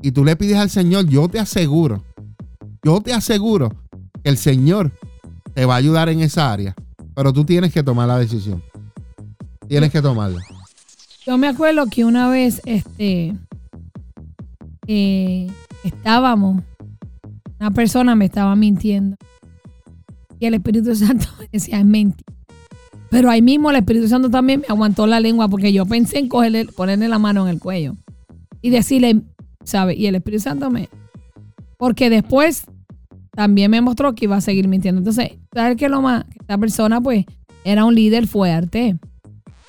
Y 0.01 0.11
tú 0.11 0.23
le 0.23 0.35
pides 0.35 0.57
al 0.57 0.69
Señor, 0.69 1.07
yo 1.07 1.27
te 1.27 1.39
aseguro, 1.39 2.03
yo 2.83 3.01
te 3.01 3.13
aseguro 3.13 3.69
que 4.23 4.29
el 4.29 4.37
Señor 4.37 4.91
te 5.53 5.65
va 5.65 5.75
a 5.75 5.77
ayudar 5.77 6.09
en 6.09 6.21
esa 6.21 6.51
área. 6.51 6.75
Pero 7.13 7.33
tú 7.33 7.43
tienes 7.43 7.73
que 7.73 7.83
tomar 7.83 8.07
la 8.07 8.17
decisión. 8.17 8.63
Tienes 9.67 9.91
que 9.91 10.01
tomarla. 10.01 10.39
Yo 11.25 11.37
me 11.37 11.47
acuerdo 11.47 11.85
que 11.87 12.05
una 12.05 12.29
vez, 12.29 12.61
este, 12.65 13.35
estábamos, 15.83 16.63
una 17.59 17.71
persona 17.71 18.15
me 18.15 18.25
estaba 18.25 18.55
mintiendo. 18.55 19.17
Y 20.39 20.45
el 20.45 20.53
Espíritu 20.53 20.95
Santo 20.95 21.27
decía, 21.51 21.79
es 21.79 21.85
mentira. 21.85 22.33
Pero 23.09 23.29
ahí 23.29 23.41
mismo 23.41 23.69
el 23.69 23.75
Espíritu 23.75 24.07
Santo 24.07 24.29
también 24.29 24.61
me 24.61 24.67
aguantó 24.69 25.07
la 25.07 25.19
lengua 25.19 25.49
porque 25.49 25.73
yo 25.73 25.85
pensé 25.85 26.19
en 26.19 26.29
cogerle, 26.29 26.65
ponerle 26.65 27.07
la 27.07 27.19
mano 27.19 27.47
en 27.47 27.53
el 27.53 27.59
cuello 27.59 27.95
y 28.61 28.69
decirle, 28.69 29.21
¿sabe? 29.69 29.95
Y 29.95 30.07
el 30.07 30.15
Espíritu 30.15 30.43
Santo 30.43 30.69
me... 30.69 30.89
Porque 31.77 32.09
después 32.09 32.65
también 33.31 33.71
me 33.71 33.79
mostró 33.81 34.13
que 34.15 34.25
iba 34.25 34.35
a 34.35 34.41
seguir 34.41 34.67
mintiendo. 34.67 34.99
Entonces, 34.99 35.31
¿sabes 35.53 35.77
qué 35.77 35.85
es 35.85 35.91
lo 35.91 36.01
más? 36.01 36.25
Esta 36.39 36.57
persona 36.57 36.99
pues 36.99 37.25
era 37.63 37.85
un 37.85 37.95
líder 37.95 38.27
fuerte. 38.27 38.97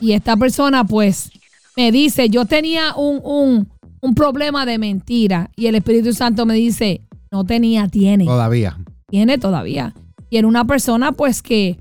Y 0.00 0.12
esta 0.12 0.37
persona 0.37 0.85
pues 0.85 1.30
me 1.76 1.92
dice, 1.92 2.28
yo 2.28 2.47
tenía 2.47 2.95
un, 2.97 3.21
un, 3.23 3.69
un 4.00 4.14
problema 4.14 4.66
de 4.66 4.78
mentira. 4.78 5.50
Y 5.54 5.66
el 5.66 5.76
Espíritu 5.76 6.12
Santo 6.12 6.47
me 6.47 6.54
dice, 6.54 7.02
no 7.30 7.45
tenía, 7.45 7.87
tiene 7.88 8.25
Todavía. 8.25 8.76
tiene 9.09 9.38
todavía. 9.38 9.95
Y 10.30 10.38
era 10.38 10.49
una 10.49 10.64
persona, 10.64 11.12
pues, 11.12 11.42
que 11.42 11.78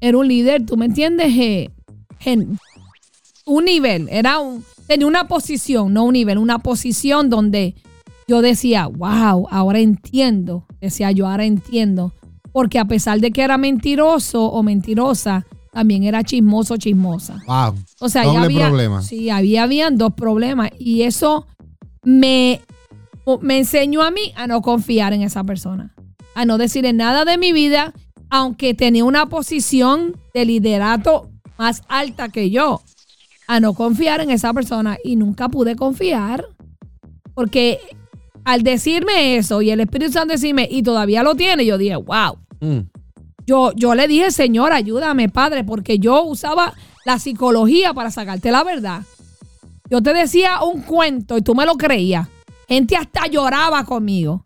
era 0.00 0.18
un 0.18 0.28
líder, 0.28 0.66
¿tú 0.66 0.76
me 0.76 0.86
entiendes? 0.86 1.32
Eh, 1.36 1.70
en 2.24 2.58
un 3.46 3.64
nivel, 3.64 4.08
era 4.10 4.40
un, 4.40 4.64
tenía 4.86 5.06
una 5.06 5.28
posición, 5.28 5.92
no 5.92 6.04
un 6.04 6.12
nivel, 6.12 6.38
una 6.38 6.58
posición 6.58 7.30
donde 7.30 7.74
yo 8.26 8.42
decía, 8.42 8.86
wow, 8.86 9.48
ahora 9.50 9.80
entiendo. 9.80 10.66
Decía 10.80 11.10
yo, 11.10 11.26
ahora 11.28 11.44
entiendo. 11.44 12.12
Porque 12.52 12.78
a 12.78 12.84
pesar 12.84 13.20
de 13.20 13.30
que 13.30 13.42
era 13.42 13.58
mentiroso 13.58 14.44
o 14.44 14.62
mentirosa, 14.62 15.44
también 15.72 16.04
era 16.04 16.22
chismoso, 16.22 16.76
chismosa. 16.76 17.42
Wow. 17.46 17.74
O 18.00 18.08
sea, 18.08 18.24
Doble 18.24 18.44
había, 18.44 18.68
problema. 18.68 19.02
Sí, 19.02 19.28
había, 19.28 19.64
habían 19.64 19.98
dos 19.98 20.14
problemas. 20.14 20.70
Y 20.78 21.02
eso 21.02 21.46
me, 22.02 22.60
me 23.40 23.58
enseñó 23.58 24.02
a 24.02 24.10
mí 24.10 24.32
a 24.36 24.46
no 24.46 24.62
confiar 24.62 25.12
en 25.12 25.22
esa 25.22 25.44
persona. 25.44 25.94
A 26.34 26.44
no 26.44 26.58
decirle 26.58 26.92
nada 26.92 27.24
de 27.24 27.38
mi 27.38 27.52
vida, 27.52 27.92
aunque 28.30 28.74
tenía 28.74 29.04
una 29.04 29.26
posición 29.26 30.16
de 30.32 30.44
liderato 30.44 31.30
más 31.58 31.82
alta 31.88 32.28
que 32.28 32.50
yo. 32.50 32.82
A 33.46 33.60
no 33.60 33.74
confiar 33.74 34.20
en 34.20 34.30
esa 34.30 34.52
persona. 34.52 34.98
Y 35.04 35.16
nunca 35.16 35.48
pude 35.48 35.76
confiar. 35.76 36.46
Porque 37.34 37.80
al 38.44 38.62
decirme 38.62 39.36
eso 39.36 39.62
y 39.62 39.70
el 39.70 39.80
Espíritu 39.80 40.12
Santo 40.12 40.32
decirme, 40.32 40.68
y 40.70 40.82
todavía 40.82 41.22
lo 41.22 41.34
tiene, 41.34 41.64
yo 41.64 41.78
dije, 41.78 41.96
wow. 41.96 42.38
Mm. 42.60 42.80
Yo, 43.46 43.72
yo 43.74 43.94
le 43.94 44.08
dije, 44.08 44.30
Señor, 44.30 44.72
ayúdame, 44.72 45.28
Padre, 45.28 45.64
porque 45.64 45.98
yo 45.98 46.22
usaba 46.24 46.72
la 47.04 47.18
psicología 47.18 47.92
para 47.92 48.10
sacarte 48.10 48.50
la 48.50 48.64
verdad. 48.64 49.02
Yo 49.90 50.02
te 50.02 50.14
decía 50.14 50.62
un 50.62 50.80
cuento 50.82 51.36
y 51.36 51.42
tú 51.42 51.54
me 51.54 51.66
lo 51.66 51.74
creías. 51.74 52.26
Gente 52.68 52.96
hasta 52.96 53.26
lloraba 53.26 53.84
conmigo. 53.84 54.42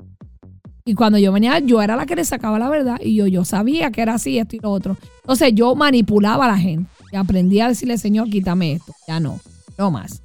Y 0.85 0.95
cuando 0.95 1.19
yo 1.19 1.33
venía, 1.33 1.59
yo 1.61 1.81
era 1.81 1.95
la 1.95 2.07
que 2.07 2.17
le 2.17 2.25
sacaba 2.25 2.59
la 2.59 2.69
verdad. 2.69 2.99
Y 3.01 3.15
yo, 3.15 3.27
yo 3.27 3.45
sabía 3.45 3.93
que 3.93 4.03
era 4.03 4.15
así, 4.15 4.39
esto 4.39 4.57
y 4.57 4.59
lo 4.59 4.73
otro. 4.73 4.97
Entonces 5.21 5.53
yo 5.55 5.75
manipulaba 5.75 6.47
a 6.47 6.49
la 6.49 6.59
gente. 6.59 6.91
Y 7.13 7.17
aprendí 7.17 7.61
a 7.61 7.69
decirle, 7.69 7.97
Señor, 7.99 8.29
quítame 8.29 8.73
esto. 8.73 8.93
Ya 9.07 9.19
no, 9.21 9.41
no 9.77 9.91
más. 9.91 10.23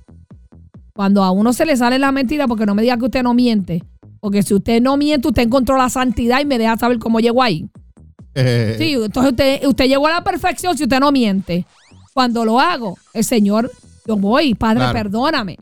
Cuando 0.93 1.23
a 1.23 1.31
uno 1.31 1.53
se 1.53 1.65
le 1.65 1.75
sale 1.77 1.97
la 1.99 2.11
mentira, 2.11 2.47
porque 2.47 2.65
no 2.65 2.75
me 2.75 2.81
diga 2.81 2.97
que 2.97 3.05
usted 3.05 3.23
no 3.23 3.33
miente. 3.33 3.83
Porque 4.19 4.43
si 4.43 4.53
usted 4.53 4.81
no 4.81 4.95
miente, 4.97 5.27
usted 5.27 5.43
encontró 5.43 5.77
la 5.77 5.89
santidad 5.89 6.39
y 6.41 6.45
me 6.45 6.57
deja 6.57 6.77
saber 6.77 6.99
cómo 6.99 7.19
llegó 7.19 7.41
ahí. 7.41 7.67
Eh, 8.35 8.75
Sí, 8.79 8.93
entonces 8.93 9.31
usted, 9.31 9.65
usted 9.65 9.85
llegó 9.87 10.07
a 10.07 10.11
la 10.11 10.23
perfección 10.23 10.77
si 10.77 10.83
usted 10.83 10.99
no 10.99 11.11
miente. 11.11 11.65
Cuando 12.13 12.45
lo 12.45 12.59
hago, 12.59 12.97
el 13.13 13.23
Señor, 13.23 13.71
yo 14.05 14.15
voy, 14.17 14.53
Padre, 14.53 14.79
Claro. 14.81 14.93
perdóname. 14.93 15.57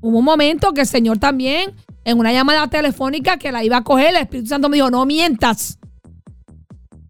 Hubo 0.00 0.18
un 0.18 0.24
momento 0.24 0.72
que 0.72 0.80
el 0.80 0.86
Señor 0.86 1.18
también, 1.18 1.70
en 2.04 2.18
una 2.18 2.32
llamada 2.32 2.66
telefónica 2.68 3.36
que 3.36 3.52
la 3.52 3.62
iba 3.62 3.76
a 3.76 3.84
coger, 3.84 4.08
el 4.10 4.22
Espíritu 4.22 4.48
Santo 4.48 4.68
me 4.68 4.76
dijo, 4.78 4.90
no 4.90 5.06
mientas. 5.06 5.78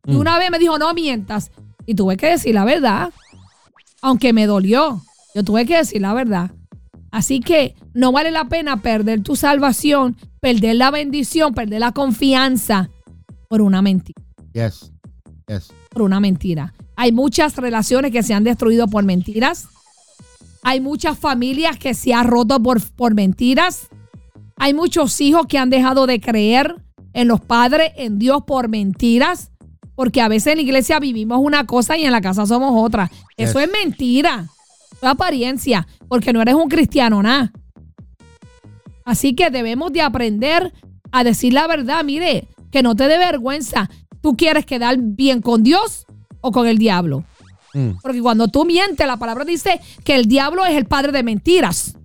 Y 0.06 0.12
Mm. 0.12 0.18
una 0.18 0.38
vez 0.38 0.50
me 0.50 0.58
dijo, 0.58 0.78
no 0.78 0.92
mientas. 0.92 1.50
Y 1.86 1.94
tuve 1.94 2.16
que 2.18 2.26
decir 2.26 2.54
la 2.54 2.64
verdad. 2.66 3.10
Aunque 4.02 4.32
me 4.32 4.46
dolió, 4.46 5.02
yo 5.34 5.44
tuve 5.44 5.64
que 5.64 5.76
decir 5.76 6.02
la 6.02 6.12
verdad. 6.12 6.50
Así 7.10 7.40
que 7.40 7.74
no 7.94 8.12
vale 8.12 8.30
la 8.30 8.46
pena 8.46 8.82
perder 8.82 9.22
tu 9.22 9.36
salvación, 9.36 10.16
perder 10.40 10.76
la 10.76 10.90
bendición, 10.90 11.54
perder 11.54 11.80
la 11.80 11.92
confianza 11.92 12.90
por 13.48 13.60
una 13.60 13.82
mentira 13.82 14.22
yes. 14.52 14.92
Yes. 15.46 15.72
por 15.90 16.02
una 16.02 16.20
mentira. 16.20 16.74
Hay 16.96 17.12
muchas 17.12 17.56
relaciones 17.56 18.12
que 18.12 18.22
se 18.22 18.34
han 18.34 18.44
destruido 18.44 18.86
por 18.88 19.04
mentiras. 19.04 19.68
Hay 20.62 20.80
muchas 20.80 21.18
familias 21.18 21.76
que 21.78 21.94
se 21.94 22.14
han 22.14 22.28
roto 22.28 22.62
por, 22.62 22.80
por 22.92 23.14
mentiras. 23.14 23.88
Hay 24.56 24.74
muchos 24.74 25.20
hijos 25.20 25.46
que 25.46 25.58
han 25.58 25.70
dejado 25.70 26.06
de 26.06 26.20
creer 26.20 26.76
en 27.12 27.28
los 27.28 27.40
padres, 27.40 27.92
en 27.96 28.18
Dios 28.18 28.42
por 28.46 28.68
mentiras. 28.68 29.51
Porque 29.94 30.20
a 30.20 30.28
veces 30.28 30.52
en 30.52 30.58
la 30.58 30.62
iglesia 30.62 30.98
vivimos 30.98 31.38
una 31.40 31.66
cosa 31.66 31.96
y 31.96 32.04
en 32.04 32.12
la 32.12 32.20
casa 32.20 32.46
somos 32.46 32.72
otra. 32.74 33.10
Eso 33.36 33.60
es 33.60 33.70
mentira. 33.70 34.46
Es 34.92 35.04
apariencia. 35.04 35.86
Porque 36.08 36.32
no 36.32 36.40
eres 36.40 36.54
un 36.54 36.68
cristiano, 36.68 37.22
nada. 37.22 37.52
Así 39.04 39.34
que 39.34 39.50
debemos 39.50 39.92
de 39.92 40.00
aprender 40.00 40.72
a 41.10 41.24
decir 41.24 41.52
la 41.52 41.66
verdad. 41.66 42.04
Mire, 42.04 42.48
que 42.70 42.82
no 42.82 42.96
te 42.96 43.08
dé 43.08 43.18
vergüenza. 43.18 43.90
¿Tú 44.20 44.36
quieres 44.36 44.64
quedar 44.64 44.96
bien 44.98 45.42
con 45.42 45.62
Dios 45.62 46.06
o 46.40 46.52
con 46.52 46.66
el 46.66 46.78
diablo? 46.78 47.24
Mm. 47.74 47.98
Porque 48.02 48.20
cuando 48.20 48.48
tú 48.48 48.64
mientes, 48.64 49.06
la 49.06 49.16
palabra 49.16 49.44
dice 49.44 49.80
que 50.04 50.14
el 50.14 50.26
diablo 50.26 50.64
es 50.64 50.74
el 50.74 50.86
padre 50.86 51.12
de 51.12 51.22
mentiras. 51.22 51.96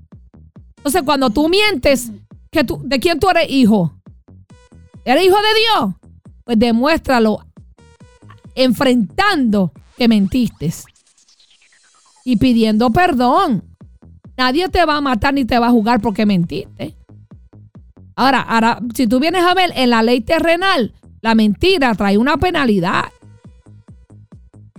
Entonces, 0.78 1.04
cuando 1.04 1.30
tú 1.30 1.50
mientes, 1.50 2.12
que 2.52 2.64
tú, 2.64 2.82
¿de 2.84 3.00
quién 3.00 3.20
tú 3.20 3.30
eres 3.30 3.50
hijo? 3.50 3.94
¿Eres 5.06 5.26
hijo 5.26 5.36
de 5.36 5.60
Dios? 5.60 5.96
Pues 6.44 6.60
demuéstralo 6.60 7.47
enfrentando 8.58 9.72
que 9.98 10.08
mentiste 10.08 10.74
y 12.26 12.36
pidiendo 12.38 12.92
perdón. 12.92 13.64
Nadie 14.36 14.68
te 14.70 14.84
va 14.86 14.98
a 14.98 15.02
matar 15.02 15.34
ni 15.34 15.46
te 15.46 15.58
va 15.58 15.68
a 15.68 15.72
jugar 15.72 16.02
porque 16.02 16.26
mentiste. 16.26 16.96
Ahora, 18.16 18.42
ahora, 18.42 18.80
si 18.94 19.08
tú 19.08 19.20
vienes 19.20 19.44
a 19.44 19.54
ver 19.54 19.72
en 19.76 19.92
la 19.92 20.04
ley 20.04 20.22
terrenal, 20.22 20.94
la 21.22 21.36
mentira 21.36 21.94
trae 21.96 22.18
una 22.18 22.38
penalidad. 22.38 23.06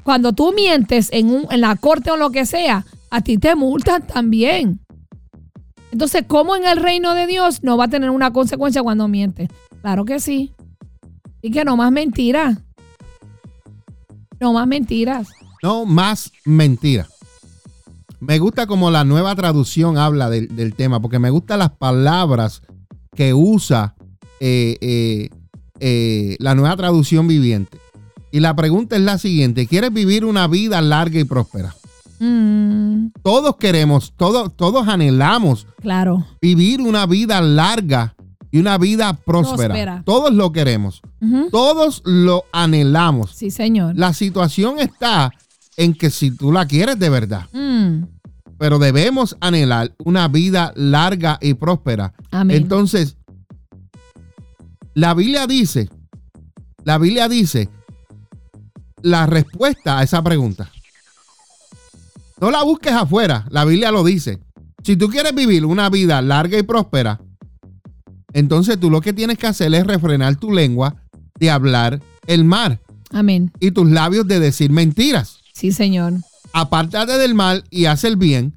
Cuando 0.03 0.33
tú 0.33 0.53
mientes 0.53 1.09
en, 1.13 1.31
un, 1.31 1.47
en 1.51 1.61
la 1.61 1.77
corte 1.77 2.11
o 2.11 2.17
lo 2.17 2.31
que 2.31 2.47
sea, 2.47 2.85
a 3.11 3.21
ti 3.21 3.39
te 3.39 3.55
multan 3.55 4.07
también. 4.07 4.81
Entonces, 5.91 6.25
¿cómo 6.27 6.55
en 6.57 6.67
el 6.67 6.79
reino 6.79 7.15
de 7.15 7.27
Dios 7.27 7.63
no 7.63 7.77
va 7.77 7.85
a 7.85 7.89
tener 7.89 8.11
una 8.11 8.33
consecuencia 8.33 8.83
cuando 8.83 9.09
mientes? 9.09 9.49
Claro 9.81 10.05
que 10.05 10.21
sí. 10.21 10.55
Y 11.41 11.51
que 11.51 11.65
no 11.65 11.77
más 11.77 11.93
mentiras. 11.93 12.59
No 14.41 14.53
más 14.53 14.67
mentiras. 14.67 15.29
No 15.63 15.85
más 15.85 16.31
mentira. 16.45 17.09
Me 18.21 18.39
gusta 18.39 18.67
como 18.67 18.91
la 18.91 19.05
nueva 19.05 19.35
traducción 19.37 19.97
habla 19.97 20.29
del, 20.31 20.55
del 20.55 20.75
tema, 20.75 21.01
porque 21.01 21.19
me 21.19 21.31
gustan 21.31 21.61
las 21.61 21.71
palabras 21.71 22.63
que 23.15 23.33
usa 23.35 23.95
eh, 24.41 24.77
eh, 24.81 25.31
eh, 25.81 26.37
la 26.41 26.55
nueva 26.55 26.77
traducción 26.77 27.27
viviente. 27.29 27.79
Y 28.31 28.41
la 28.41 28.55
pregunta 28.55 28.97
es 28.97 29.03
la 29.03 29.19
siguiente: 29.19 29.67
¿Quieres 29.67 29.93
vivir 29.93 30.25
una 30.25 30.47
vida 30.49 30.81
larga 30.81 31.19
y 31.21 31.25
próspera? 31.25 31.75
Mm, 32.21 33.09
Todos 33.23 33.57
queremos, 33.57 34.13
todos, 34.17 34.57
todos 34.57 34.89
anhelamos 34.89 35.67
claro. 35.81 36.27
vivir 36.43 36.81
una 36.81 37.07
vida 37.07 37.41
larga 37.41 38.15
y 38.51 38.59
una 38.59 38.79
vida 38.79 39.13
próspera. 39.13 39.75
Próspera. 39.75 40.03
Todos 40.05 40.33
lo 40.33 40.53
queremos. 40.53 41.03
Todos 41.51 42.03
lo 42.05 42.45
anhelamos. 42.53 43.33
Sí, 43.33 43.51
señor. 43.51 43.95
La 43.97 44.13
situación 44.13 44.79
está 44.79 45.33
en 45.77 45.95
que 45.95 46.11
si 46.11 46.31
tú 46.31 46.51
la 46.53 46.67
quieres 46.67 46.99
de 46.99 47.09
verdad, 47.11 47.47
Mm, 47.53 48.05
pero 48.59 48.79
debemos 48.79 49.37
anhelar 49.41 49.95
una 50.05 50.27
vida 50.29 50.73
larga 50.77 51.39
y 51.41 51.55
próspera. 51.55 52.13
amén. 52.31 52.57
Entonces, 52.57 53.17
la 54.95 55.15
Biblia 55.15 55.47
dice, 55.47 55.89
la 56.85 56.99
Biblia 56.99 57.29
dice 57.29 57.69
la 59.03 59.27
respuesta 59.27 59.99
a 59.99 60.03
esa 60.03 60.23
pregunta. 60.23 60.71
No 62.41 62.51
la 62.51 62.63
busques 62.63 62.93
afuera, 62.93 63.47
la 63.51 63.65
Biblia 63.65 63.91
lo 63.93 64.03
dice. 64.05 64.41
Si 64.83 64.97
tú 64.97 65.09
quieres 65.09 65.35
vivir 65.35 65.65
una 65.65 65.91
vida 65.91 66.21
larga 66.23 66.59
y 66.59 66.63
próspera, 66.63 67.21
entonces 68.33 68.79
tú 68.79 68.91
lo 68.91 69.01
que 69.01 69.13
tienes 69.13 69.39
que 69.39 69.47
hacer 69.47 69.73
es 69.75 69.87
refrenar 69.87 70.37
tu 70.37 70.53
lengua 70.53 70.97
de 71.39 71.51
hablar 71.51 72.01
el 72.27 72.45
mal 72.45 72.81
amén. 73.11 73.51
y 73.61 73.71
tus 73.71 73.89
labios 73.91 74.27
de 74.27 74.41
decir 74.41 74.71
mentiras. 74.71 75.39
Sí, 75.55 75.73
señor. 75.73 76.15
Apártate 76.53 77.19
del 77.19 77.35
mal 77.35 77.65
y 77.71 77.87
haz 77.87 78.05
el 78.05 78.17
bien. 78.17 78.55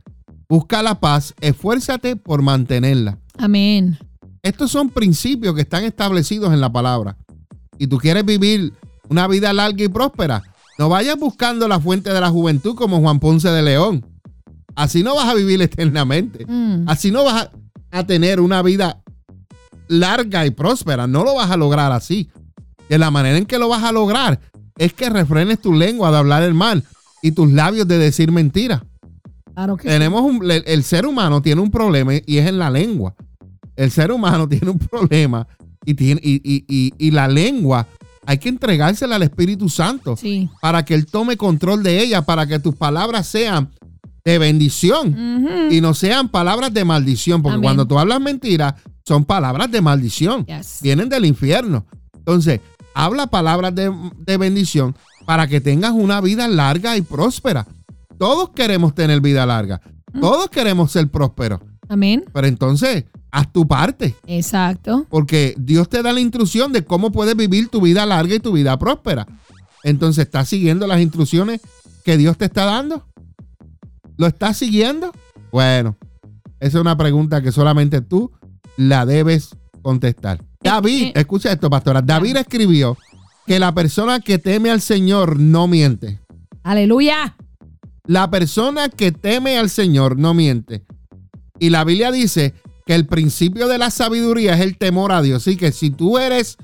Busca 0.50 0.84
la 0.84 1.00
paz, 1.00 1.34
esfuérzate 1.42 2.16
por 2.16 2.42
mantenerla. 2.42 3.18
Amén. 3.38 3.98
Estos 4.44 4.72
son 4.72 4.90
principios 4.90 5.56
que 5.56 5.62
están 5.62 5.84
establecidos 5.84 6.52
en 6.54 6.62
la 6.62 6.72
palabra. 6.72 7.16
Y 7.78 7.88
tú 7.88 7.98
quieres 7.98 8.26
vivir 8.26 8.74
una 9.10 9.28
vida 9.28 9.54
larga 9.54 9.84
y 9.84 9.88
próspera. 9.88 10.44
No 10.78 10.90
vayas 10.90 11.18
buscando 11.18 11.68
la 11.68 11.80
fuente 11.80 12.12
de 12.12 12.20
la 12.22 12.30
juventud 12.30 12.76
como 12.76 13.00
Juan 13.00 13.20
Ponce 13.20 13.50
de 13.50 13.62
León. 13.62 14.06
Así 14.76 15.04
no 15.04 15.16
vas 15.16 15.28
a 15.30 15.34
vivir 15.34 15.62
eternamente. 15.62 16.46
Mm, 16.46 16.88
Así 16.88 17.12
no 17.12 17.24
vas 17.24 17.44
a, 17.92 17.98
a 18.00 18.06
tener 18.06 18.40
una 18.40 18.62
vida 18.62 19.02
larga 19.92 20.46
y 20.46 20.52
próspera. 20.52 21.06
No 21.08 21.24
lo 21.24 21.36
vas 21.36 21.52
a 21.52 21.58
lograr 21.58 21.92
así. 21.92 22.30
De 22.90 22.98
la 22.98 23.12
manera 23.12 23.38
en 23.38 23.46
que 23.46 23.58
lo 23.60 23.70
vas 23.70 23.84
a 23.84 23.92
lograr 23.92 24.40
es 24.78 24.94
que 24.94 25.10
refrenes 25.10 25.60
tu 25.62 25.74
lengua 25.74 26.12
de 26.12 26.18
hablar 26.18 26.44
el 26.44 26.54
mal 26.54 26.84
y 27.22 27.32
tus 27.32 27.52
labios 27.52 27.88
de 27.88 27.98
decir 27.98 28.32
mentiras. 28.32 28.82
claro 29.54 29.78
que. 29.78 29.88
Tenemos 29.88 30.22
un, 30.24 30.50
el, 30.50 30.64
el 30.66 30.84
ser 30.84 31.06
humano 31.06 31.42
tiene 31.42 31.62
un 31.62 31.72
problema 31.72 32.14
y 32.16 32.38
es 32.38 32.48
en 32.48 32.58
la 32.58 32.70
lengua. 32.70 33.14
El 33.76 33.92
ser 33.92 34.12
humano 34.12 34.48
tiene 34.50 34.70
un 34.70 34.80
problema 34.80 35.48
y, 35.86 35.94
tiene, 35.94 36.20
y, 36.24 36.36
y- 36.44 36.66
y- 36.68 36.94
y 36.98 37.12
la 37.12 37.28
lengua 37.28 37.88
hay 38.26 38.38
que 38.38 38.50
entregársela 38.50 39.16
al 39.16 39.24
Espíritu 39.24 39.68
Santo 39.70 40.16
Sí. 40.16 40.50
para 40.62 40.84
que 40.86 40.94
Él 40.94 41.06
tome 41.06 41.38
control 41.38 41.82
de 41.84 42.02
ella, 42.04 42.22
para 42.24 42.46
que 42.46 42.60
tus 42.60 42.76
palabras 42.76 43.26
sean 43.28 43.72
de 44.24 44.38
bendición 44.38 45.68
y 45.72 45.82
no 45.82 45.96
sean 45.96 46.30
palabras 46.30 46.72
de 46.74 46.86
maldición, 46.86 47.42
porque 47.42 47.56
Amén. 47.56 47.64
cuando 47.64 47.88
tú 47.88 47.98
hablas 47.98 48.22
mentiras 48.22 48.76
son 49.06 49.26
palabras 49.26 49.72
de 49.72 49.82
maldición, 49.82 50.46
Yes. 50.46 50.80
vienen 50.82 51.10
del 51.10 51.26
infierno. 51.26 51.86
Entonces, 52.16 52.60
habla 52.94 53.28
palabras 53.28 53.74
de, 53.76 53.92
de 54.20 54.38
bendición 54.38 54.96
para 55.26 55.48
que 55.48 55.62
tengas 55.62 55.92
una 55.92 56.22
vida 56.22 56.48
larga 56.48 56.98
y 56.98 57.02
próspera. 57.02 57.66
Todos 58.18 58.50
queremos 58.52 58.94
tener 58.94 59.22
vida 59.22 59.46
larga, 59.46 59.82
todos 60.20 60.50
queremos 60.50 60.92
ser 60.92 61.10
prósperos, 61.10 61.60
Amén. 61.90 62.26
pero 62.34 62.46
entonces 62.48 63.06
haz 63.32 63.52
tu 63.52 63.68
parte, 63.68 64.16
Exacto. 64.28 65.08
porque 65.10 65.56
Dios 65.58 65.90
te 65.90 66.04
da 66.04 66.14
la 66.14 66.20
instrucción 66.20 66.72
de 66.74 66.84
cómo 66.86 67.12
puedes 67.12 67.36
vivir 67.36 67.70
tu 67.70 67.82
vida 67.82 68.06
larga 68.06 68.36
y 68.36 68.40
tu 68.40 68.52
vida 68.52 68.78
próspera. 68.78 69.26
Entonces, 69.84 70.26
¿estás 70.26 70.48
siguiendo 70.50 70.86
las 70.86 71.02
instrucciones 71.02 71.62
que 72.04 72.18
Dios 72.18 72.38
te 72.38 72.46
está 72.46 72.66
dando? 72.66 73.08
¿Lo 74.18 74.28
estás 74.28 74.58
siguiendo? 74.58 75.12
Bueno, 75.52 75.98
esa 76.60 76.78
es 76.78 76.82
una 76.82 76.98
pregunta 76.98 77.42
que 77.42 77.52
solamente 77.52 78.02
tú 78.02 78.32
la 78.78 79.06
debes 79.06 79.56
contestar. 79.82 80.44
David, 80.62 81.12
escucha 81.16 81.52
esto, 81.52 81.70
pastora. 81.70 82.02
David 82.02 82.38
escribió 82.38 82.98
que 83.48 83.60
la 83.60 83.74
persona 83.74 84.20
que 84.20 84.38
teme 84.38 84.70
al 84.70 84.82
Señor 84.82 85.40
no 85.40 85.68
miente. 85.68 86.20
Aleluya. 86.64 87.36
La 88.06 88.30
persona 88.30 88.90
que 88.90 89.12
teme 89.12 89.58
al 89.58 89.70
Señor 89.70 90.18
no 90.18 90.34
miente. 90.34 90.84
Y 91.60 91.70
la 91.70 91.84
Biblia 91.84 92.12
dice 92.12 92.54
que 92.54 92.72
que 92.86 92.96
el 92.96 93.06
principio 93.06 93.68
de 93.68 93.78
la 93.78 93.92
sabiduría 93.92 94.54
es 94.54 94.62
el 94.62 94.78
temor 94.78 95.12
a 95.12 95.22
Dios. 95.22 95.44
Así 95.44 95.58
que 95.58 95.72
si 95.72 95.92
tú 95.92 96.18
eres, 96.18 96.58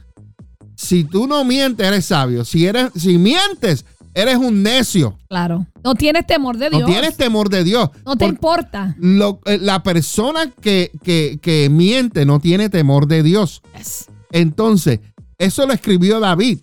si 0.76 1.04
tú 1.04 1.28
no 1.28 1.43
mientes, 1.43 1.86
eres 1.86 2.06
sabio. 2.06 2.46
Si 2.46 2.65
eres, 2.65 2.91
si 2.96 3.17
mientes, 3.17 3.86
eres 4.21 4.36
un 4.38 4.63
necio. 4.63 5.17
Claro. 5.30 5.65
No 5.84 5.93
tienes 5.95 6.25
temor 6.25 6.58
de 6.58 6.69
Dios. 6.69 6.82
No 6.82 6.88
tienes 6.88 7.15
temor 7.15 7.49
de 7.49 7.63
Dios. 7.63 7.89
No 8.06 8.15
te 8.15 8.25
Por- 8.25 8.34
importa. 8.34 8.95
lo- 8.99 9.39
eh, 9.45 9.58
la 9.62 9.84
persona 9.84 10.51
que, 10.62 10.91
que- 11.03 11.39
que 11.41 11.69
miente 11.69 12.25
no 12.25 12.39
tiene 12.39 12.69
temor 12.69 13.08
de 13.08 13.21
Dios. 13.23 13.62
Yes. 13.77 14.08
Entonces, 14.32 14.99
eso 15.38 15.65
lo 15.67 15.73
escribió 15.73 16.19
David. 16.19 16.60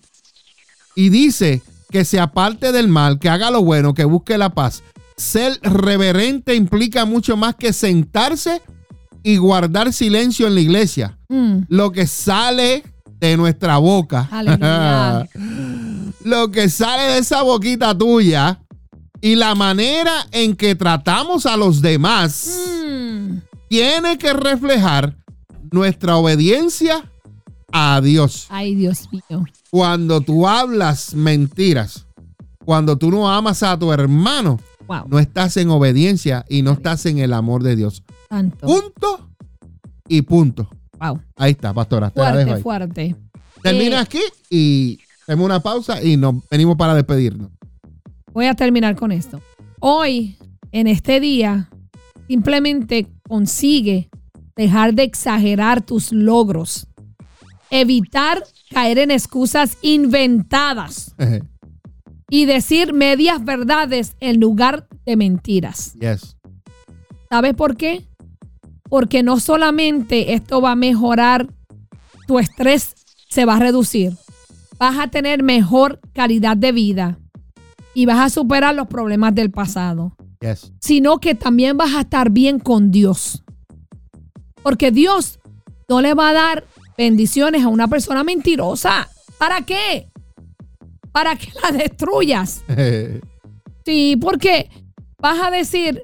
Y 0.95 1.09
dice 1.09 1.61
que 1.89 2.05
se 2.05 2.19
aparte 2.19 2.71
del 2.71 2.87
mal, 2.87 3.19
que 3.19 3.29
haga 3.29 3.51
lo 3.51 3.63
bueno, 3.63 3.93
que 3.93 4.05
busque 4.05 4.37
la 4.37 4.49
paz. 4.49 4.83
Ser 5.17 5.59
reverente 5.61 6.55
implica 6.55 7.05
mucho 7.05 7.37
más 7.37 7.55
que 7.55 7.71
sentarse 7.73 8.61
y 9.23 9.37
guardar 9.37 9.93
silencio 9.93 10.45
en 10.47 10.55
la 10.55 10.61
iglesia. 10.61 11.17
Mm, 11.29 11.59
Lo 11.69 11.91
que 11.91 12.05
sale 12.05 12.83
de 13.25 13.37
nuestra 13.37 13.77
boca, 13.77 14.27
Aleluya. 14.31 15.27
lo 16.23 16.51
que 16.51 16.69
sale 16.69 17.03
de 17.13 17.17
esa 17.19 17.41
boquita 17.41 17.97
tuya 17.97 18.59
y 19.21 19.35
la 19.35 19.55
manera 19.55 20.11
en 20.31 20.55
que 20.55 20.75
tratamos 20.75 21.45
a 21.45 21.57
los 21.57 21.81
demás 21.81 22.59
mm, 22.85 23.37
tiene 23.69 24.17
que 24.17 24.33
reflejar 24.33 25.17
nuestra 25.71 26.17
obediencia 26.17 27.09
a 27.71 27.99
Dios. 28.01 28.47
Ay, 28.49 28.75
Dios 28.75 29.09
mío. 29.11 29.45
Cuando 29.69 30.21
tú 30.21 30.47
hablas 30.47 31.13
mentiras, 31.13 32.05
cuando 32.63 32.97
tú 32.97 33.11
no 33.11 33.29
amas 33.29 33.63
a 33.63 33.77
tu 33.77 33.91
hermano, 33.91 34.59
Wow. 34.87 35.05
no 35.09 35.17
estás 35.17 35.57
en 35.57 35.71
obediencia 35.71 36.45
y 36.47 36.61
no 36.61 36.73
estás 36.73 37.05
en 37.07 37.17
el 37.17 37.33
amor 37.33 37.63
de 37.63 37.75
Dios. 37.75 38.03
Tanto. 38.29 38.67
Punto 38.67 39.29
y 40.07 40.21
punto. 40.21 40.69
Wow. 40.99 41.21
Ahí 41.35 41.51
está, 41.51 41.73
pastora. 41.73 42.09
Te 42.09 42.19
la 42.21 42.35
dejo 42.35 42.53
ahí. 42.55 42.61
fuerte. 42.61 43.15
Termina 43.61 43.97
Eh, 43.97 43.99
aquí 43.99 44.19
y 44.49 44.99
hacemos 45.23 45.45
una 45.45 45.59
pausa 45.59 46.01
y 46.03 46.17
nos 46.17 46.35
venimos 46.49 46.75
para 46.77 46.93
despedirnos. 46.95 47.49
Voy 48.33 48.45
a 48.45 48.53
terminar 48.53 48.95
con 48.95 49.11
esto. 49.11 49.41
Hoy, 49.79 50.37
en 50.71 50.87
este 50.87 51.19
día, 51.19 51.69
simplemente 52.27 53.07
consigue 53.27 54.09
dejar 54.55 54.93
de 54.93 55.03
exagerar 55.03 55.81
tus 55.85 56.11
logros. 56.11 56.87
Evitar 57.69 58.43
caer 58.69 58.99
en 58.99 59.11
excusas 59.11 59.77
inventadas 59.81 61.15
y 62.29 62.45
decir 62.45 62.93
medias 62.93 63.43
verdades 63.43 64.15
en 64.19 64.39
lugar 64.39 64.87
de 65.05 65.15
mentiras. 65.15 65.93
yes. 65.99 66.37
¿Sabes 67.29 67.53
por 67.55 67.75
qué? 67.75 68.05
Porque 68.89 69.23
no 69.23 69.39
solamente 69.39 70.33
esto 70.33 70.61
va 70.61 70.71
a 70.71 70.75
mejorar 70.75 71.47
tu 72.27 72.39
estrés, 72.39 72.93
se 73.29 73.45
va 73.45 73.55
a 73.55 73.59
reducir. 73.59 74.13
Vas 74.77 74.99
a 74.99 75.07
tener 75.07 75.41
mejor 75.43 75.99
calidad 76.13 76.57
de 76.57 76.71
vida 76.71 77.19
y 77.93 78.05
vas 78.05 78.19
a 78.19 78.29
superar 78.29 78.75
los 78.75 78.87
problemas 78.87 79.33
del 79.33 79.51
pasado, 79.51 80.15
Yes. 80.41 80.71
sino 80.81 81.19
que 81.19 81.33
también 81.33 81.77
vas 81.77 81.95
a 81.95 82.01
estar 82.01 82.29
bien 82.29 82.59
con 82.59 82.91
Dios. 82.91 83.43
Porque 84.61 84.91
Dios 84.91 85.39
no 85.87 86.01
le 86.01 86.13
va 86.13 86.29
a 86.29 86.33
dar 86.33 86.65
bendiciones 86.97 87.63
a 87.63 87.67
una 87.69 87.87
persona 87.87 88.23
mentirosa. 88.23 89.07
¿Para 89.37 89.61
qué? 89.61 90.09
Para 91.11 91.35
que 91.35 91.51
la 91.63 91.71
destruyas. 91.71 92.63
Sí, 93.85 94.17
porque 94.19 94.67
vas 95.19 95.37
a 95.39 95.51
decir 95.51 96.03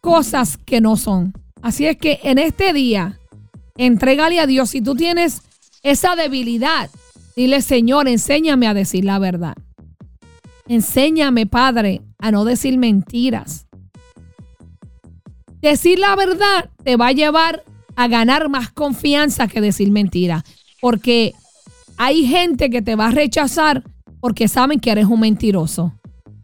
cosas 0.00 0.56
que 0.56 0.80
no 0.80 0.96
son. 0.96 1.34
Así 1.62 1.86
es 1.86 1.96
que 1.96 2.18
en 2.24 2.38
este 2.38 2.72
día, 2.72 3.18
entrégale 3.76 4.40
a 4.40 4.46
Dios. 4.46 4.70
Si 4.70 4.82
tú 4.82 4.94
tienes 4.94 5.42
esa 5.82 6.16
debilidad, 6.16 6.90
dile, 7.36 7.62
Señor, 7.62 8.08
enséñame 8.08 8.66
a 8.66 8.74
decir 8.74 9.04
la 9.04 9.18
verdad. 9.18 9.54
Enséñame, 10.66 11.46
Padre, 11.46 12.02
a 12.18 12.30
no 12.30 12.44
decir 12.44 12.78
mentiras. 12.78 13.66
Decir 15.60 15.98
la 15.98 16.16
verdad 16.16 16.70
te 16.82 16.96
va 16.96 17.08
a 17.08 17.12
llevar 17.12 17.62
a 17.94 18.08
ganar 18.08 18.48
más 18.48 18.72
confianza 18.72 19.46
que 19.46 19.60
decir 19.60 19.90
mentiras. 19.92 20.42
Porque 20.80 21.32
hay 21.96 22.26
gente 22.26 22.70
que 22.70 22.82
te 22.82 22.96
va 22.96 23.08
a 23.08 23.12
rechazar 23.12 23.84
porque 24.20 24.48
saben 24.48 24.80
que 24.80 24.90
eres 24.90 25.06
un 25.06 25.20
mentiroso. 25.20 25.92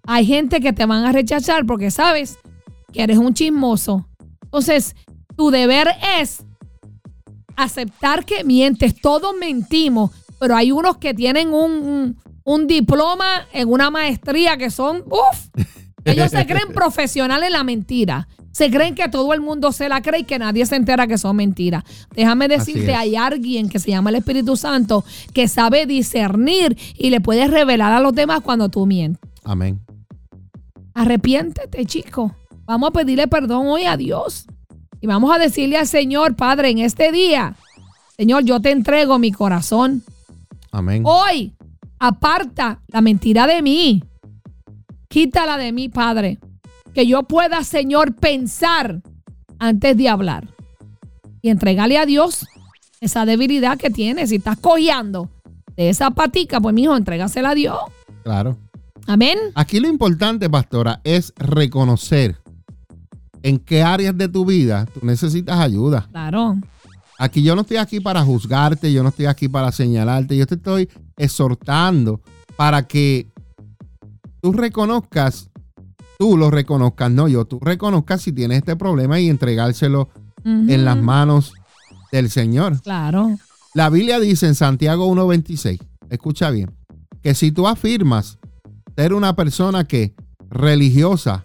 Hay 0.07 0.27
gente 0.27 0.61
que 0.61 0.73
te 0.73 0.87
van 0.87 1.05
a 1.05 1.13
rechazar 1.13 1.67
porque 1.67 1.91
sabes 1.91 2.39
que 2.93 3.03
eres 3.03 3.19
un 3.19 3.35
chismoso. 3.35 4.09
Entonces, 4.43 4.97
tu 5.39 5.51
deber 5.53 5.89
es 6.21 6.45
aceptar 7.57 8.25
que 8.25 8.45
mientes. 8.45 9.01
Todos 9.01 9.35
mentimos, 9.39 10.11
pero 10.39 10.57
hay 10.57 10.73
unos 10.73 10.99
que 10.99 11.15
tienen 11.15 11.49
un, 11.55 11.71
un- 11.73 12.17
un 12.45 12.67
diploma 12.67 13.47
en 13.53 13.69
una 13.69 13.91
maestría 13.91 14.57
que 14.57 14.71
son, 14.71 15.05
uff, 15.07 15.49
ellos 16.05 16.31
se 16.31 16.47
creen 16.47 16.69
profesionales 16.75 17.47
en 17.49 17.53
la 17.53 17.63
mentira. 17.65 18.27
Se 18.51 18.71
creen 18.71 18.95
que 18.97 19.09
todo 19.09 19.33
el 19.35 19.41
mundo 19.41 19.71
se 19.71 19.89
la 19.89 20.01
cree 20.03 20.21
y 20.21 20.25
que 20.25 20.39
nadie 20.39 20.65
se 20.67 20.75
entera 20.75 21.07
que 21.07 21.19
son 21.19 21.37
mentiras. 21.37 21.85
Déjame 22.17 22.49
decirte, 22.49 22.87
hay 22.97 23.15
alguien 23.15 23.69
que 23.69 23.79
se 23.79 23.91
llama 23.91 24.11
el 24.11 24.17
Espíritu 24.17 24.57
Santo 24.57 25.05
que 25.35 25.47
sabe 25.47 25.87
discernir 25.87 26.77
y 26.97 27.11
le 27.11 27.21
puede 27.21 27.47
revelar 27.47 27.93
a 27.93 28.01
los 28.01 28.13
demás 28.15 28.41
cuando 28.41 28.69
tú 28.71 28.87
mientes. 28.87 29.21
Amén. 29.45 29.79
Arrepiéntete, 30.95 31.85
chico. 31.87 32.35
Vamos 32.65 32.89
a 32.89 32.93
pedirle 32.93 33.29
perdón 33.29 33.67
hoy 33.69 33.85
a 33.85 33.97
Dios. 33.97 34.47
Y 35.01 35.07
vamos 35.07 35.35
a 35.35 35.39
decirle 35.39 35.77
al 35.77 35.87
Señor, 35.87 36.35
Padre, 36.37 36.71
en 36.71 36.79
este 36.79 37.13
día, 37.13 37.55
Señor, 38.17 38.45
yo 38.45 38.61
te 38.61 38.71
entrego 38.71 39.19
mi 39.19 39.31
corazón. 39.31 40.03
Amén. 40.73 41.03
Hoy, 41.07 41.55
aparta 41.99 42.81
la 42.89 43.01
mentira 43.01 43.47
de 43.47 43.63
mí. 43.63 44.03
Quítala 45.09 45.57
de 45.57 45.73
mí, 45.73 45.89
Padre. 45.89 46.39
Que 46.95 47.07
yo 47.07 47.23
pueda, 47.23 47.63
Señor, 47.63 48.17
pensar 48.17 49.01
antes 49.59 49.97
de 49.97 50.09
hablar. 50.09 50.49
Y 51.43 51.51
entregarle 51.51 51.99
a 51.99 52.07
Dios 52.07 52.47
esa 53.01 53.25
debilidad 53.25 53.79
que 53.79 53.91
tienes. 53.91 54.31
Si 54.31 54.37
estás 54.37 54.59
cojeando 54.59 55.31
de 55.77 55.89
esa 55.89 56.11
patica, 56.11 56.61
pues, 56.61 56.75
mijo, 56.75 56.97
entrégasela 56.97 57.51
a 57.51 57.55
Dios. 57.55 57.79
Claro. 58.25 58.59
Amén. 59.07 59.39
Aquí 59.55 59.79
lo 59.79 59.89
importante, 59.89 60.51
pastora, 60.51 61.01
es 61.05 61.33
reconocer 61.37 62.37
en 63.43 63.59
qué 63.59 63.83
áreas 63.83 64.17
de 64.17 64.29
tu 64.29 64.45
vida 64.45 64.87
tú 64.87 65.01
necesitas 65.05 65.59
ayuda. 65.59 66.09
Claro. 66.11 66.57
Aquí 67.19 67.43
yo 67.43 67.57
no 67.57 67.63
estoy 67.63 67.79
aquí 67.79 68.01
para 68.01 68.23
juzgarte, 68.23 68.93
yo 68.93 69.03
no 69.03 69.09
estoy 69.09 69.27
aquí 69.27 69.49
para 69.49 69.73
señalarte, 69.73 70.37
yo 70.37 70.47
te 70.47 70.55
estoy 70.55 70.89
exhortando 71.17 72.21
para 72.57 72.87
que 72.87 73.29
tú 74.41 74.53
reconozcas, 74.53 75.51
tú 76.19 76.37
lo 76.37 76.51
reconozcas, 76.51 77.11
no 77.11 77.27
yo, 77.27 77.45
tú 77.45 77.59
reconozcas 77.61 78.23
si 78.23 78.33
tienes 78.33 78.59
este 78.59 78.77
problema 78.77 79.19
y 79.19 79.29
entregárselo 79.29 80.09
en 80.45 80.85
las 80.85 80.97
manos 80.97 81.53
del 82.13 82.31
Señor. 82.31 82.81
Claro. 82.83 83.37
La 83.75 83.91
Biblia 83.91 84.19
dice 84.19 84.47
en 84.47 84.55
Santiago 84.55 85.13
1.26, 85.13 85.79
escucha 86.09 86.51
bien, 86.51 86.71
que 87.21 87.35
si 87.35 87.53
tú 87.53 87.67
afirmas 87.67 88.39
ser 88.97 89.13
una 89.13 89.37
persona 89.37 89.85
que 89.85 90.15
religiosa, 90.51 91.45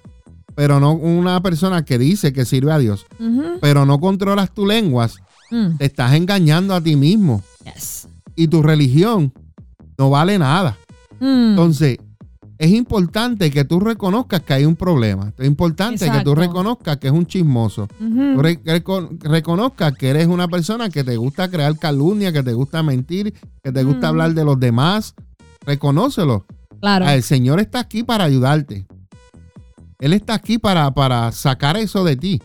pero 0.56 0.80
no 0.80 0.94
una 0.94 1.42
persona 1.42 1.84
que 1.86 1.98
dice 1.98 2.34
que 2.34 2.46
sirve 2.46 2.72
a 2.72 2.78
Dios, 2.80 3.06
pero 3.62 3.86
no 3.86 4.00
controlas 4.00 4.52
tus 4.54 4.68
lenguas, 4.68 5.18
Mm. 5.52 5.78
te 5.78 5.86
estás 5.86 6.14
engañando 6.14 6.74
a 6.74 6.82
ti 6.82 6.96
mismo 6.96 7.44
Yes. 7.66 8.08
y 8.36 8.48
tu 8.48 8.64
religión 8.64 9.32
no 9.98 10.10
vale 10.10 10.40
nada. 10.40 10.78
Mm. 11.20 11.50
Entonces, 11.52 11.98
es 12.58 12.72
importante 12.72 13.52
que 13.52 13.66
tú 13.66 13.80
reconozcas 13.80 14.42
que 14.42 14.54
hay 14.54 14.66
un 14.66 14.76
problema. 14.76 15.34
Es 15.38 15.46
importante 15.46 16.10
que 16.10 16.22
tú 16.24 16.34
reconozcas 16.34 16.98
que 16.98 17.08
es 17.08 17.14
un 17.14 17.26
chismoso. 17.26 17.88
Re- 18.00 18.64
reco- 18.64 19.10
reconozcas 19.22 19.94
que 19.98 20.10
eres 20.10 20.28
una 20.28 20.48
persona 20.48 20.90
que 20.90 21.04
te 21.04 21.18
gusta 21.18 21.50
crear 21.50 21.78
calumnia, 21.78 22.32
que 22.32 22.42
te 22.42 22.54
gusta 22.54 22.82
mentir, 22.82 23.34
que 23.62 23.72
te 23.72 23.84
gusta 23.84 24.08
Mm. 24.08 24.10
hablar 24.10 24.34
de 24.34 24.46
los 24.46 24.60
demás. 24.60 25.14
Reconócelo. 25.66 26.46
Claro. 26.80 27.08
El 27.08 27.24
Señor 27.24 27.60
está 27.60 27.80
aquí 27.80 28.04
para 28.04 28.24
ayudarte. 28.26 28.86
Él 30.04 30.12
está 30.14 30.34
aquí 30.34 30.58
para, 30.58 30.94
para 30.94 31.32
sacar 31.32 31.78
eso 31.78 32.04
de 32.04 32.18
ti. 32.18 32.42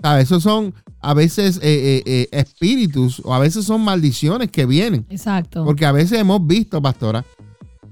¿Sabes? 0.00 0.24
Esos 0.24 0.42
son 0.42 0.72
a 1.00 1.12
veces 1.14 1.58
eh, 1.58 1.60
eh, 1.62 2.02
eh, 2.06 2.28
espíritus 2.32 3.20
o 3.24 3.34
a 3.34 3.38
veces 3.38 3.64
son 3.66 3.82
maldiciones 3.82 4.50
que 4.50 4.64
vienen. 4.66 5.04
Exacto. 5.10 5.64
Porque 5.64 5.84
a 5.84 5.92
veces 5.92 6.18
hemos 6.18 6.46
visto, 6.46 6.80
pastora, 6.80 7.24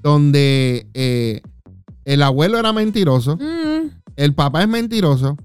donde 0.03 0.87
el 2.05 2.23
abuelo 2.23 2.59
era 2.59 2.73
mentiroso, 2.73 3.37
Mm. 3.37 3.91
el 4.17 4.35
papá 4.35 4.63
es 4.63 4.69
mentiroso, 4.69 5.37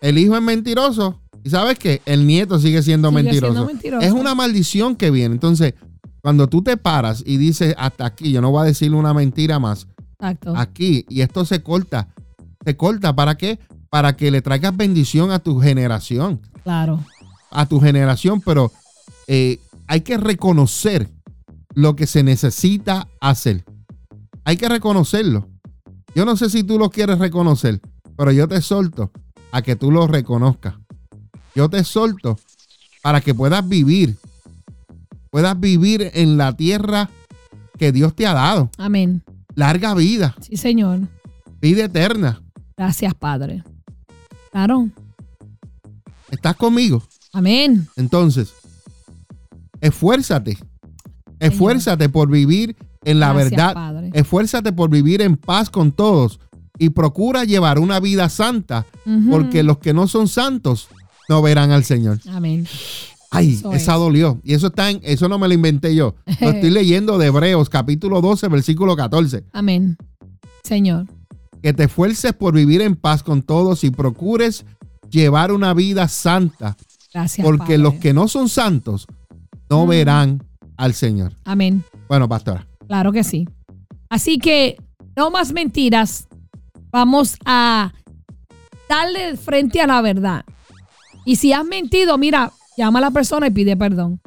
el 0.00 0.18
hijo 0.18 0.36
es 0.36 0.42
mentiroso. 0.42 1.20
¿Y 1.44 1.50
sabes 1.50 1.78
qué? 1.78 2.02
El 2.06 2.26
nieto 2.26 2.58
sigue 2.58 2.82
siendo, 2.82 3.08
Sigue 3.10 3.22
mentiroso. 3.22 3.52
siendo 3.54 3.66
mentiroso. 3.72 4.04
Es 4.06 4.12
una 4.12 4.34
maldición 4.34 4.96
que 4.96 5.10
viene. 5.10 5.34
Entonces, 5.34 5.74
cuando 6.20 6.48
tú 6.48 6.62
te 6.62 6.76
paras 6.76 7.22
y 7.24 7.36
dices, 7.36 7.74
hasta 7.78 8.04
aquí, 8.06 8.32
yo 8.32 8.40
no 8.40 8.50
voy 8.50 8.62
a 8.62 8.64
decir 8.64 8.92
una 8.94 9.14
mentira 9.14 9.58
más, 9.58 9.86
Exacto. 10.14 10.54
aquí, 10.56 11.06
y 11.08 11.20
esto 11.22 11.44
se 11.44 11.62
corta, 11.62 12.08
se 12.64 12.76
corta, 12.76 13.14
¿para 13.14 13.36
qué? 13.36 13.58
para 13.90 14.16
que 14.16 14.30
le 14.30 14.42
traigas 14.42 14.76
bendición 14.76 15.30
a 15.30 15.38
tu 15.38 15.60
generación, 15.60 16.42
Claro. 16.62 17.02
a 17.50 17.64
tu 17.66 17.80
generación, 17.80 18.42
pero 18.42 18.70
eh, 19.26 19.58
hay 19.86 20.02
que 20.02 20.18
reconocer 20.18 21.08
lo 21.74 21.96
que 21.96 22.06
se 22.06 22.22
necesita 22.22 23.08
hacer. 23.20 23.64
Hay 24.44 24.58
que 24.58 24.68
reconocerlo. 24.68 25.48
Yo 26.14 26.26
no 26.26 26.36
sé 26.36 26.50
si 26.50 26.64
tú 26.64 26.78
lo 26.78 26.90
quieres 26.90 27.18
reconocer, 27.18 27.80
pero 28.16 28.30
yo 28.30 28.46
te 28.46 28.56
exhorto 28.56 29.10
a 29.52 29.62
que 29.62 29.74
tú 29.76 29.90
lo 29.90 30.06
reconozcas. 30.06 30.74
Yo 31.54 31.70
te 31.70 31.78
exhorto 31.78 32.38
para 33.02 33.22
que 33.22 33.34
puedas 33.34 33.66
vivir, 33.66 34.16
puedas 35.30 35.58
vivir 35.58 36.10
en 36.12 36.36
la 36.36 36.54
tierra 36.56 37.08
que 37.78 37.90
Dios 37.92 38.14
te 38.14 38.26
ha 38.26 38.34
dado. 38.34 38.70
Amén. 38.76 39.22
Larga 39.54 39.94
vida, 39.94 40.34
Sí, 40.40 40.58
Señor. 40.58 41.00
vida 41.60 41.84
eterna. 41.84 42.42
Gracias, 42.78 43.12
Padre. 43.14 43.62
Claro. 44.52 44.88
¿Estás 46.30 46.56
conmigo? 46.56 47.02
Amén. 47.32 47.88
Entonces, 47.96 48.54
esfuérzate. 49.80 50.56
Esfuérzate 51.40 52.08
por 52.08 52.30
vivir 52.30 52.76
en 53.04 53.20
la 53.20 53.32
Gracias, 53.32 53.50
verdad. 53.50 53.74
Padre. 53.74 54.10
Esfuérzate 54.14 54.72
por 54.72 54.90
vivir 54.90 55.22
en 55.22 55.36
paz 55.36 55.70
con 55.70 55.92
todos 55.92 56.40
y 56.78 56.90
procura 56.90 57.44
llevar 57.44 57.78
una 57.78 58.00
vida 58.00 58.28
santa, 58.28 58.86
porque 59.30 59.62
los 59.62 59.78
que 59.78 59.92
no 59.92 60.06
son 60.06 60.28
santos 60.28 60.88
no 61.28 61.42
verán 61.42 61.70
al 61.72 61.84
Señor. 61.84 62.20
Amén. 62.28 62.66
Ay, 63.30 63.54
Eso 63.54 63.72
esa 63.74 63.92
es. 63.94 63.98
dolió. 63.98 64.40
Y 64.42 64.54
eso 64.54 64.68
está 64.68 64.90
en, 64.90 65.00
eso 65.02 65.28
no 65.28 65.38
me 65.38 65.48
lo 65.48 65.54
inventé 65.54 65.94
yo. 65.94 66.14
Lo 66.40 66.50
estoy 66.50 66.70
leyendo 66.70 67.18
de 67.18 67.26
Hebreos, 67.26 67.68
capítulo 67.68 68.20
12, 68.20 68.48
versículo 68.48 68.96
14. 68.96 69.44
Amén. 69.52 69.96
Señor. 70.62 71.06
Que 71.62 71.72
te 71.72 71.84
esfuerces 71.84 72.32
por 72.32 72.54
vivir 72.54 72.80
en 72.82 72.94
paz 72.96 73.22
con 73.22 73.42
todos 73.42 73.84
y 73.84 73.90
procures 73.90 74.64
llevar 75.10 75.52
una 75.52 75.74
vida 75.74 76.06
santa, 76.08 76.76
Gracias. 77.12 77.44
porque 77.44 77.58
Padre. 77.74 77.78
los 77.78 77.94
que 77.94 78.12
no 78.12 78.28
son 78.28 78.48
santos 78.48 79.06
no 79.70 79.86
Mm. 79.86 79.88
verán 79.88 80.42
al 80.76 80.94
Señor. 80.94 81.32
Amén. 81.44 81.82
Bueno, 82.08 82.28
pastora. 82.28 82.66
Claro 82.86 83.12
que 83.12 83.24
sí. 83.24 83.48
Así 84.08 84.38
que 84.38 84.76
no 85.16 85.30
más 85.30 85.52
mentiras. 85.52 86.28
Vamos 86.90 87.36
a 87.44 87.92
darle 88.88 89.36
frente 89.36 89.80
a 89.80 89.86
la 89.86 90.00
verdad. 90.00 90.44
Y 91.26 91.36
si 91.36 91.52
has 91.52 91.64
mentido, 91.64 92.16
mira, 92.16 92.52
llama 92.76 93.00
a 93.00 93.02
la 93.02 93.10
persona 93.10 93.48
y 93.48 93.50
pide 93.50 93.76
perdón. 93.76 94.20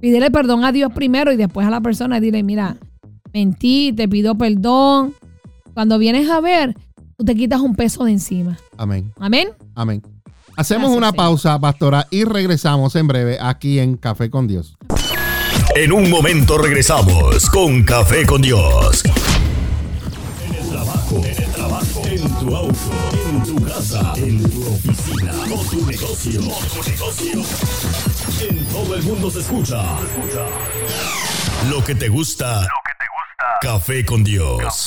Pídele 0.00 0.30
perdón 0.30 0.64
a 0.64 0.72
Dios 0.72 0.92
primero 0.92 1.32
y 1.32 1.36
después 1.36 1.66
a 1.66 1.70
la 1.70 1.80
persona 1.80 2.18
y 2.18 2.20
dile, 2.20 2.42
mira, 2.42 2.76
mentí, 3.32 3.92
te 3.92 4.08
pido 4.08 4.34
perdón. 4.36 5.14
Cuando 5.74 5.98
vienes 5.98 6.30
a 6.30 6.40
ver, 6.40 6.74
tú 7.16 7.24
te 7.24 7.34
quitas 7.34 7.60
un 7.60 7.74
peso 7.74 8.04
de 8.04 8.12
encima. 8.12 8.56
Amén. 8.78 9.12
Amén. 9.18 9.48
Amén. 9.74 10.02
Hacemos 10.56 10.82
Gracias, 10.82 10.98
una 10.98 11.10
Señor. 11.10 11.16
pausa, 11.16 11.58
pastora, 11.58 12.06
y 12.10 12.24
regresamos 12.24 12.94
en 12.94 13.08
breve 13.08 13.38
aquí 13.40 13.80
en 13.80 13.96
Café 13.96 14.30
con 14.30 14.46
Dios. 14.46 14.76
En 15.74 15.92
un 15.92 16.08
momento 16.08 16.58
regresamos 16.58 17.50
con 17.50 17.82
Café 17.82 18.24
con 18.24 18.40
Dios. 18.40 19.02
En 20.46 20.54
el 20.54 20.68
trabajo, 20.70 21.16
en 21.24 21.42
el 21.42 21.50
trabajo, 21.52 22.02
en 22.06 22.22
tu 22.38 22.56
auto, 22.56 22.78
en 23.28 23.42
tu 23.42 23.64
casa, 23.64 24.12
en 24.16 24.42
tu 24.48 24.62
oficina, 24.62 25.32
o 25.52 25.58
tu 25.64 25.86
negocio, 25.86 26.40
o 26.40 26.82
tu 26.82 26.90
negocio. 26.90 27.42
En 28.48 28.64
todo 28.66 28.94
el 28.94 29.02
mundo 29.02 29.30
se 29.32 29.40
escucha. 29.40 29.82
Lo 31.68 31.82
que 31.84 31.96
te 31.96 32.08
gusta. 32.08 32.60
Lo 32.60 32.66
que 32.84 32.92
te 32.98 33.06
gusta. 33.10 33.60
Café 33.60 34.04
con 34.04 34.22
Dios. 34.22 34.86